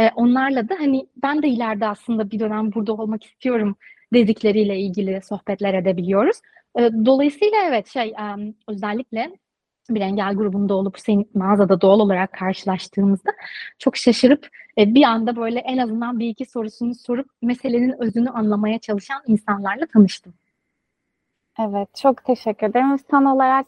E, 0.00 0.10
onlarla 0.16 0.68
da 0.68 0.74
hani 0.78 1.06
ben 1.22 1.42
de 1.42 1.48
ileride 1.48 1.86
aslında 1.86 2.30
bir 2.30 2.38
dönem 2.38 2.72
burada 2.72 2.92
olmak 2.92 3.24
istiyorum 3.24 3.76
dedikleriyle 4.12 4.80
ilgili 4.80 5.20
sohbetler 5.22 5.74
edebiliyoruz. 5.74 6.36
E, 6.78 6.90
dolayısıyla 7.06 7.58
evet 7.64 7.88
şey 7.88 8.14
em, 8.18 8.54
özellikle 8.68 9.32
bir 9.90 10.00
engel 10.00 10.34
grubunda 10.34 10.74
olup 10.74 11.00
senin 11.00 11.30
mağazada 11.34 11.80
doğal 11.80 12.00
olarak 12.00 12.32
karşılaştığımızda 12.32 13.30
çok 13.78 13.96
şaşırıp 13.96 14.48
e, 14.78 14.94
bir 14.94 15.02
anda 15.02 15.36
böyle 15.36 15.58
en 15.58 15.78
azından 15.78 16.18
bir 16.18 16.28
iki 16.28 16.46
sorusunu 16.46 16.94
sorup 16.94 17.26
meselenin 17.42 18.02
özünü 18.02 18.30
anlamaya 18.30 18.78
çalışan 18.78 19.22
insanlarla 19.26 19.86
tanıştım. 19.86 20.34
Evet, 21.60 21.88
çok 21.94 22.24
teşekkür 22.24 22.66
ederim. 22.66 22.98
Son 23.10 23.24
olarak 23.24 23.66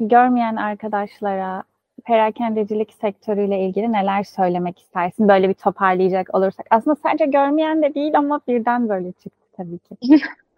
görmeyen 0.00 0.56
arkadaşlara 0.56 1.62
perakendecilik 2.08 2.92
sektörüyle 2.92 3.58
ilgili 3.58 3.92
neler 3.92 4.24
söylemek 4.24 4.78
istersin? 4.78 5.28
Böyle 5.28 5.48
bir 5.48 5.54
toparlayacak 5.54 6.34
olursak. 6.34 6.66
Aslında 6.70 6.96
sadece 7.02 7.26
görmeyen 7.26 7.82
de 7.82 7.94
değil 7.94 8.18
ama 8.18 8.40
birden 8.48 8.88
böyle 8.88 9.12
çıktı 9.12 9.46
tabii 9.56 9.78
ki. 9.78 9.96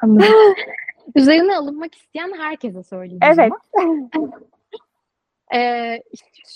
Üzerine 1.15 1.57
alınmak 1.57 1.95
isteyen 1.95 2.33
herkese 2.39 2.83
söyleyeceğim 2.83 3.35
Evet. 3.39 3.53
Ee, 5.55 6.03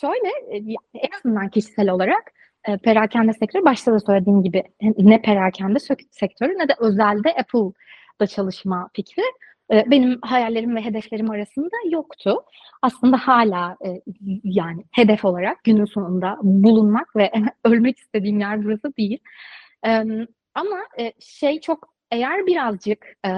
şöyle 0.00 0.28
e, 0.50 0.56
en 0.94 1.10
azından 1.18 1.48
kişisel 1.48 1.90
olarak 1.90 2.32
e, 2.68 2.76
perakende 2.76 3.32
sektörü 3.32 3.64
başta 3.64 3.92
da 3.92 4.00
söylediğim 4.00 4.42
gibi 4.42 4.62
ne 4.98 5.22
perakende 5.22 5.78
sektörü 6.10 6.58
ne 6.58 6.68
de 6.68 6.72
özelde 6.78 7.34
Apple'da 7.34 8.26
çalışma 8.26 8.88
fikri 8.92 9.22
e, 9.72 9.90
benim 9.90 10.18
hayallerim 10.22 10.76
ve 10.76 10.84
hedeflerim 10.84 11.30
arasında 11.30 11.76
yoktu. 11.90 12.36
Aslında 12.82 13.16
hala 13.16 13.76
e, 13.86 14.00
yani 14.44 14.84
hedef 14.92 15.24
olarak 15.24 15.64
günün 15.64 15.84
sonunda 15.84 16.38
bulunmak 16.42 17.16
ve 17.16 17.32
ölmek 17.64 17.98
istediğim 17.98 18.40
yer 18.40 18.64
burası 18.64 18.96
değil. 18.96 19.18
Ama 20.54 20.76
e, 20.98 21.12
şey 21.20 21.60
çok 21.60 21.94
eğer 22.10 22.46
birazcık 22.46 23.06
e, 23.26 23.30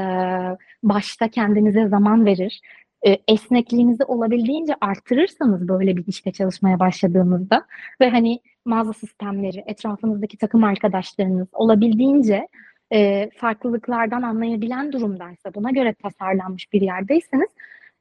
başta 0.82 1.28
kendinize 1.28 1.88
zaman 1.88 2.26
verir, 2.26 2.60
e, 3.06 3.18
esnekliğinizi 3.28 4.04
olabildiğince 4.04 4.74
arttırırsanız 4.80 5.68
böyle 5.68 5.96
bir 5.96 6.04
işte 6.06 6.32
çalışmaya 6.32 6.80
başladığınızda 6.80 7.66
ve 8.00 8.10
hani 8.10 8.40
mağaza 8.64 8.92
sistemleri, 8.92 9.64
etrafınızdaki 9.66 10.38
takım 10.38 10.64
arkadaşlarınız 10.64 11.48
olabildiğince 11.52 12.48
e, 12.92 13.30
farklılıklardan 13.36 14.22
anlayabilen 14.22 14.92
durumdaysa, 14.92 15.54
buna 15.54 15.70
göre 15.70 15.94
tasarlanmış 15.94 16.72
bir 16.72 16.80
yerdeyseniz 16.80 17.48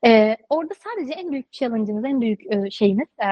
Ee, 0.05 0.37
orada 0.49 0.73
sadece 0.73 1.13
en 1.13 1.31
büyük 1.31 1.51
challenge'ınız, 1.51 2.05
en 2.05 2.21
büyük 2.21 2.53
e, 2.53 2.71
şeyiniz, 2.71 3.07
e, 3.19 3.27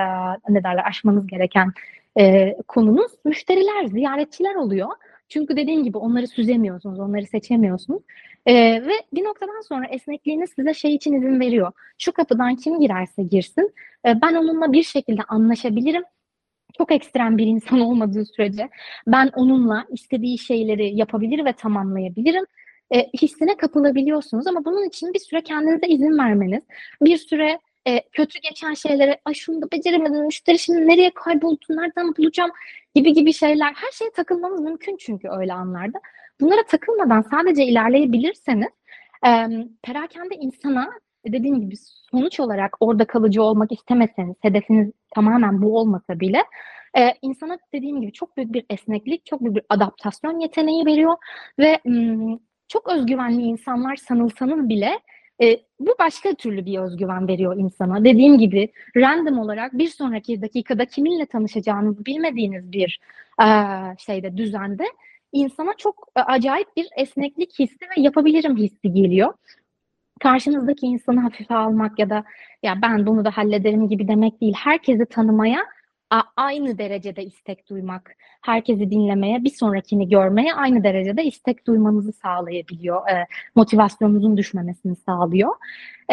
ne 0.49 0.63
derler, 0.63 0.87
aşmanız 0.87 1.27
gereken 1.27 1.71
e, 2.19 2.55
konunuz 2.67 3.11
müşteriler, 3.25 3.85
ziyaretçiler 3.85 4.55
oluyor. 4.55 4.89
Çünkü 5.29 5.57
dediğim 5.57 5.83
gibi 5.83 5.97
onları 5.97 6.27
süzemiyorsunuz, 6.27 6.99
onları 6.99 7.25
seçemiyorsunuz. 7.25 8.01
Ee, 8.45 8.53
ve 8.87 8.93
bir 9.13 9.23
noktadan 9.23 9.61
sonra 9.61 9.85
esnekliğiniz 9.87 10.49
size 10.55 10.73
şey 10.73 10.95
için 10.95 11.13
izin 11.13 11.39
veriyor. 11.39 11.71
Şu 11.97 12.11
kapıdan 12.11 12.55
kim 12.55 12.79
girerse 12.79 13.23
girsin, 13.23 13.73
e, 14.05 14.21
ben 14.21 14.35
onunla 14.35 14.71
bir 14.73 14.83
şekilde 14.83 15.21
anlaşabilirim. 15.27 16.03
Çok 16.77 16.91
ekstrem 16.91 17.37
bir 17.37 17.47
insan 17.47 17.79
olmadığı 17.87 18.25
sürece 18.25 18.69
ben 19.07 19.31
onunla 19.35 19.85
istediği 19.89 20.37
şeyleri 20.37 20.95
yapabilir 20.95 21.45
ve 21.45 21.53
tamamlayabilirim. 21.53 22.45
E, 22.91 23.09
hissine 23.21 23.57
kapılabiliyorsunuz 23.57 24.47
ama 24.47 24.65
bunun 24.65 24.87
için 24.87 25.13
bir 25.13 25.19
süre 25.19 25.41
kendinize 25.41 25.87
izin 25.87 26.17
vermeniz, 26.17 26.63
bir 27.01 27.17
süre 27.17 27.59
e, 27.87 28.01
kötü 28.11 28.39
geçen 28.39 28.73
şeylere, 28.73 29.21
ay 29.25 29.33
şunu 29.33 29.61
da 29.61 29.71
beceremedim, 29.71 30.25
müşteri 30.25 30.59
şimdi 30.59 30.87
nereye 30.87 31.11
kayboldu, 31.15 31.65
nereden 31.69 32.15
bulacağım 32.15 32.51
gibi 32.95 33.13
gibi 33.13 33.33
şeyler. 33.33 33.73
Her 33.73 33.91
şeye 33.91 34.11
takılmanız 34.11 34.61
mümkün 34.61 34.97
çünkü 34.97 35.27
öyle 35.39 35.53
anlarda. 35.53 35.99
Bunlara 36.41 36.63
takılmadan 36.63 37.21
sadece 37.21 37.65
ilerleyebilirseniz 37.65 38.69
e, 39.25 39.47
perakende 39.83 40.35
insana 40.35 40.89
dediğim 41.27 41.61
gibi 41.61 41.75
sonuç 42.11 42.39
olarak 42.39 42.77
orada 42.79 43.05
kalıcı 43.05 43.43
olmak 43.43 43.71
istemeseniz, 43.71 44.35
hedefiniz 44.41 44.91
tamamen 45.15 45.61
bu 45.61 45.77
olmasa 45.77 46.19
bile 46.19 46.43
e, 46.97 47.13
insana 47.21 47.57
dediğim 47.73 48.01
gibi 48.01 48.11
çok 48.11 48.37
büyük 48.37 48.53
bir 48.53 48.65
esneklik, 48.69 49.25
çok 49.25 49.41
büyük 49.41 49.55
bir 49.55 49.63
adaptasyon 49.69 50.39
yeteneği 50.39 50.85
veriyor 50.85 51.15
ve 51.59 51.79
m, 51.85 52.39
çok 52.67 52.89
özgüvenli 52.89 53.41
insanlar 53.41 53.95
sanılsanız 53.95 54.69
bile 54.69 54.99
e, 55.41 55.59
bu 55.79 55.95
başka 55.99 56.33
türlü 56.33 56.65
bir 56.65 56.79
özgüven 56.79 57.27
veriyor 57.27 57.57
insana. 57.57 58.03
Dediğim 58.03 58.37
gibi 58.37 58.71
random 58.97 59.39
olarak 59.39 59.73
bir 59.73 59.87
sonraki 59.87 60.41
dakikada 60.41 60.85
kiminle 60.85 61.25
tanışacağınızı 61.25 62.05
bilmediğiniz 62.05 62.71
bir 62.71 62.99
e, 63.41 63.47
şeyde 63.97 64.37
düzende 64.37 64.83
insana 65.31 65.73
çok 65.77 66.07
e, 66.15 66.19
acayip 66.19 66.67
bir 66.77 66.87
esneklik 66.97 67.59
hissi 67.59 67.85
ve 67.97 68.01
yapabilirim 68.01 68.57
hissi 68.57 68.93
geliyor. 68.93 69.33
Karşınızdaki 70.23 70.85
insanı 70.85 71.19
hafife 71.19 71.55
almak 71.55 71.99
ya 71.99 72.09
da 72.09 72.23
ya 72.63 72.81
ben 72.81 73.05
bunu 73.05 73.25
da 73.25 73.31
hallederim 73.31 73.89
gibi 73.89 74.07
demek 74.07 74.41
değil. 74.41 74.53
Herkesi 74.57 75.05
tanımaya 75.05 75.59
aynı 76.37 76.77
derecede 76.77 77.23
istek 77.23 77.69
duymak, 77.69 78.15
herkesi 78.41 78.91
dinlemeye, 78.91 79.43
bir 79.43 79.49
sonrakini 79.49 80.09
görmeye 80.09 80.53
aynı 80.53 80.83
derecede 80.83 81.23
istek 81.23 81.67
duymanızı 81.67 82.13
sağlayabiliyor. 82.13 83.09
E, 83.09 83.27
motivasyonunuzun 83.55 84.37
düşmemesini 84.37 84.95
sağlıyor. 84.95 85.51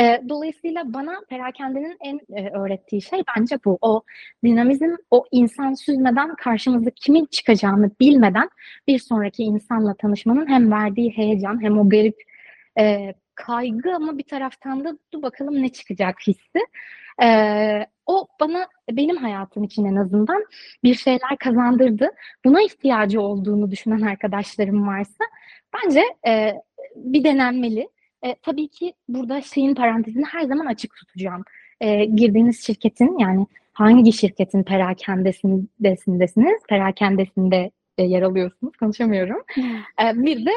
E, 0.01 0.23
dolayısıyla 0.29 0.95
bana 0.95 1.13
perakendenin 1.29 1.97
en 2.01 2.21
e, 2.37 2.51
öğrettiği 2.51 3.03
şey 3.03 3.23
bence 3.37 3.59
bu. 3.65 3.79
O 3.81 4.03
dinamizm, 4.45 4.97
o 5.11 5.25
insan 5.31 5.75
süzmeden 5.75 6.35
karşımıza 6.35 6.91
kimin 6.91 7.27
çıkacağını 7.27 7.91
bilmeden 8.01 8.49
bir 8.89 8.99
sonraki 8.99 9.43
insanla 9.43 9.95
tanışmanın 9.95 10.49
hem 10.49 10.73
verdiği 10.73 11.17
heyecan 11.17 11.63
hem 11.63 11.79
o 11.79 11.89
garip 11.89 12.17
e, 12.79 13.15
kaygı 13.47 13.95
ama 13.95 14.19
bir 14.19 14.23
taraftan 14.23 14.85
da 14.85 14.99
dur 15.13 15.23
bakalım 15.23 15.63
ne 15.63 15.69
çıkacak 15.69 16.17
hissi. 16.27 16.61
Ee, 17.23 17.87
o 18.07 18.27
bana 18.41 18.67
benim 18.91 19.17
hayatım 19.17 19.65
için 19.65 19.85
en 19.85 19.97
azından 19.97 20.45
bir 20.85 20.95
şeyler 20.95 21.37
kazandırdı. 21.41 22.11
Buna 22.45 22.63
ihtiyacı 22.63 23.21
olduğunu 23.21 23.71
düşünen 23.71 24.01
arkadaşlarım 24.01 24.87
varsa 24.87 25.25
bence 25.75 26.03
e, 26.27 26.55
bir 26.97 27.25
denenmeli. 27.25 27.89
E, 28.23 28.35
tabii 28.35 28.69
ki 28.69 28.95
burada 29.09 29.41
şeyin 29.41 29.75
parantezini 29.75 30.25
her 30.25 30.43
zaman 30.43 30.67
açık 30.67 30.97
tutacağım. 30.97 31.45
E, 31.81 32.05
girdiğiniz 32.05 32.67
şirketin 32.67 33.19
yani 33.19 33.47
hangi 33.73 34.13
şirketin 34.13 34.63
perakendesindesiniz, 34.63 36.63
perakendesinde 36.69 37.71
e, 37.99 38.03
yer 38.03 38.23
alıyorsunuz, 38.23 38.77
konuşamıyorum. 38.77 39.43
E, 40.03 40.23
bir 40.25 40.47
de 40.47 40.51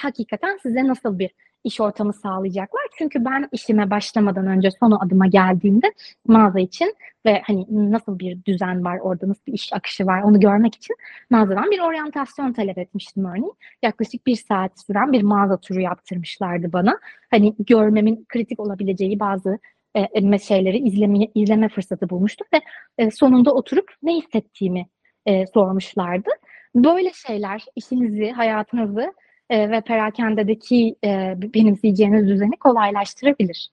hakikaten 0.00 0.58
size 0.62 0.86
nasıl 0.86 1.18
bir 1.18 1.30
iş 1.66 1.80
ortamı 1.80 2.12
sağlayacaklar. 2.12 2.82
Çünkü 2.98 3.24
ben 3.24 3.48
işime 3.52 3.90
başlamadan 3.90 4.46
önce 4.46 4.70
son 4.70 4.90
adıma 4.90 5.26
geldiğimde 5.26 5.92
mağaza 6.26 6.60
için 6.60 6.94
ve 7.26 7.42
hani 7.46 7.66
nasıl 7.70 8.18
bir 8.18 8.44
düzen 8.44 8.84
var 8.84 8.98
orada, 8.98 9.28
nasıl 9.28 9.42
bir 9.46 9.52
iş 9.52 9.72
akışı 9.72 10.06
var 10.06 10.22
onu 10.22 10.40
görmek 10.40 10.74
için 10.74 10.96
mağazadan 11.30 11.70
bir 11.70 11.80
oryantasyon 11.80 12.52
talep 12.52 12.78
etmiştim 12.78 13.24
örneğin. 13.24 13.52
Yaklaşık 13.82 14.26
bir 14.26 14.36
saat 14.36 14.80
süren 14.86 15.12
bir 15.12 15.22
mağaza 15.22 15.56
turu 15.56 15.80
yaptırmışlardı 15.80 16.72
bana. 16.72 16.98
Hani 17.30 17.54
görmemin 17.58 18.24
kritik 18.28 18.60
olabileceği 18.60 19.20
bazı 19.20 19.58
e, 19.94 20.38
şeyleri 20.38 20.78
izleme, 20.78 21.18
izleme 21.34 21.68
fırsatı 21.68 22.10
bulmuştum 22.10 22.46
ve 22.54 22.60
e, 22.98 23.10
sonunda 23.10 23.54
oturup 23.54 23.90
ne 24.02 24.14
hissettiğimi 24.14 24.86
e, 25.26 25.46
sormuşlardı. 25.46 26.30
Böyle 26.76 27.12
şeyler 27.12 27.64
işinizi, 27.76 28.30
hayatınızı 28.30 29.12
e, 29.50 29.70
ve 29.70 29.80
perakendedeki 29.80 30.96
e, 31.04 31.34
benimseyeceğiniz 31.36 32.28
düzeni 32.28 32.56
kolaylaştırabilir. 32.56 33.68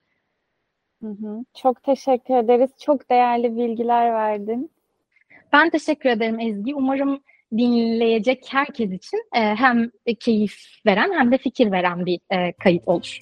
Hı 1.02 1.08
hı. 1.08 1.44
Çok 1.54 1.82
teşekkür 1.82 2.34
ederiz. 2.34 2.70
Çok 2.80 3.10
değerli 3.10 3.56
bilgiler 3.56 4.12
verdin. 4.12 4.70
Ben 5.52 5.70
teşekkür 5.70 6.08
ederim 6.08 6.40
Ezgi. 6.40 6.74
Umarım 6.74 7.20
dinleyecek 7.52 8.44
herkes 8.50 8.92
için 8.92 9.18
e, 9.36 9.40
hem 9.40 9.90
keyif 10.20 10.56
veren 10.86 11.12
hem 11.12 11.32
de 11.32 11.38
fikir 11.38 11.72
veren 11.72 12.06
bir 12.06 12.20
e, 12.30 12.52
kayıt 12.52 12.88
olur. 12.88 13.20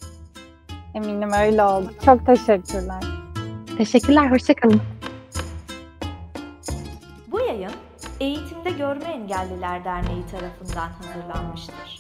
Eminim 0.95 1.33
öyle 1.33 1.63
oldu. 1.63 1.91
Çok 2.05 2.27
teşekkürler. 2.27 3.03
Teşekkürler, 3.79 4.31
hoşçakalın. 4.31 4.81
Görme 8.79 9.05
Engelliler 9.05 9.85
Derneği 9.85 10.27
tarafından 10.27 10.89
hazırlanmıştır. 10.89 11.99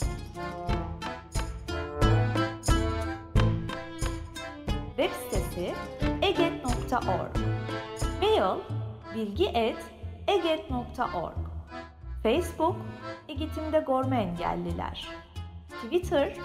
Web 4.96 5.10
sitesi 5.10 5.74
eget.org 6.22 7.36
Mail 8.20 8.58
bilgi.eget.org 9.14 11.36
Facebook 12.22 12.76
Eğitimde 13.28 13.84
Görme 13.86 14.22
Engelliler. 14.22 15.08
Twitter 15.84 16.36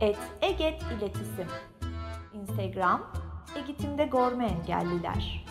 et 0.00 0.18
Eget 0.42 0.82
İletisim. 0.82 1.48
Instagram 2.32 3.02
Eğitimde 3.56 4.04
Görme 4.04 4.46
Engelliler 4.46 5.44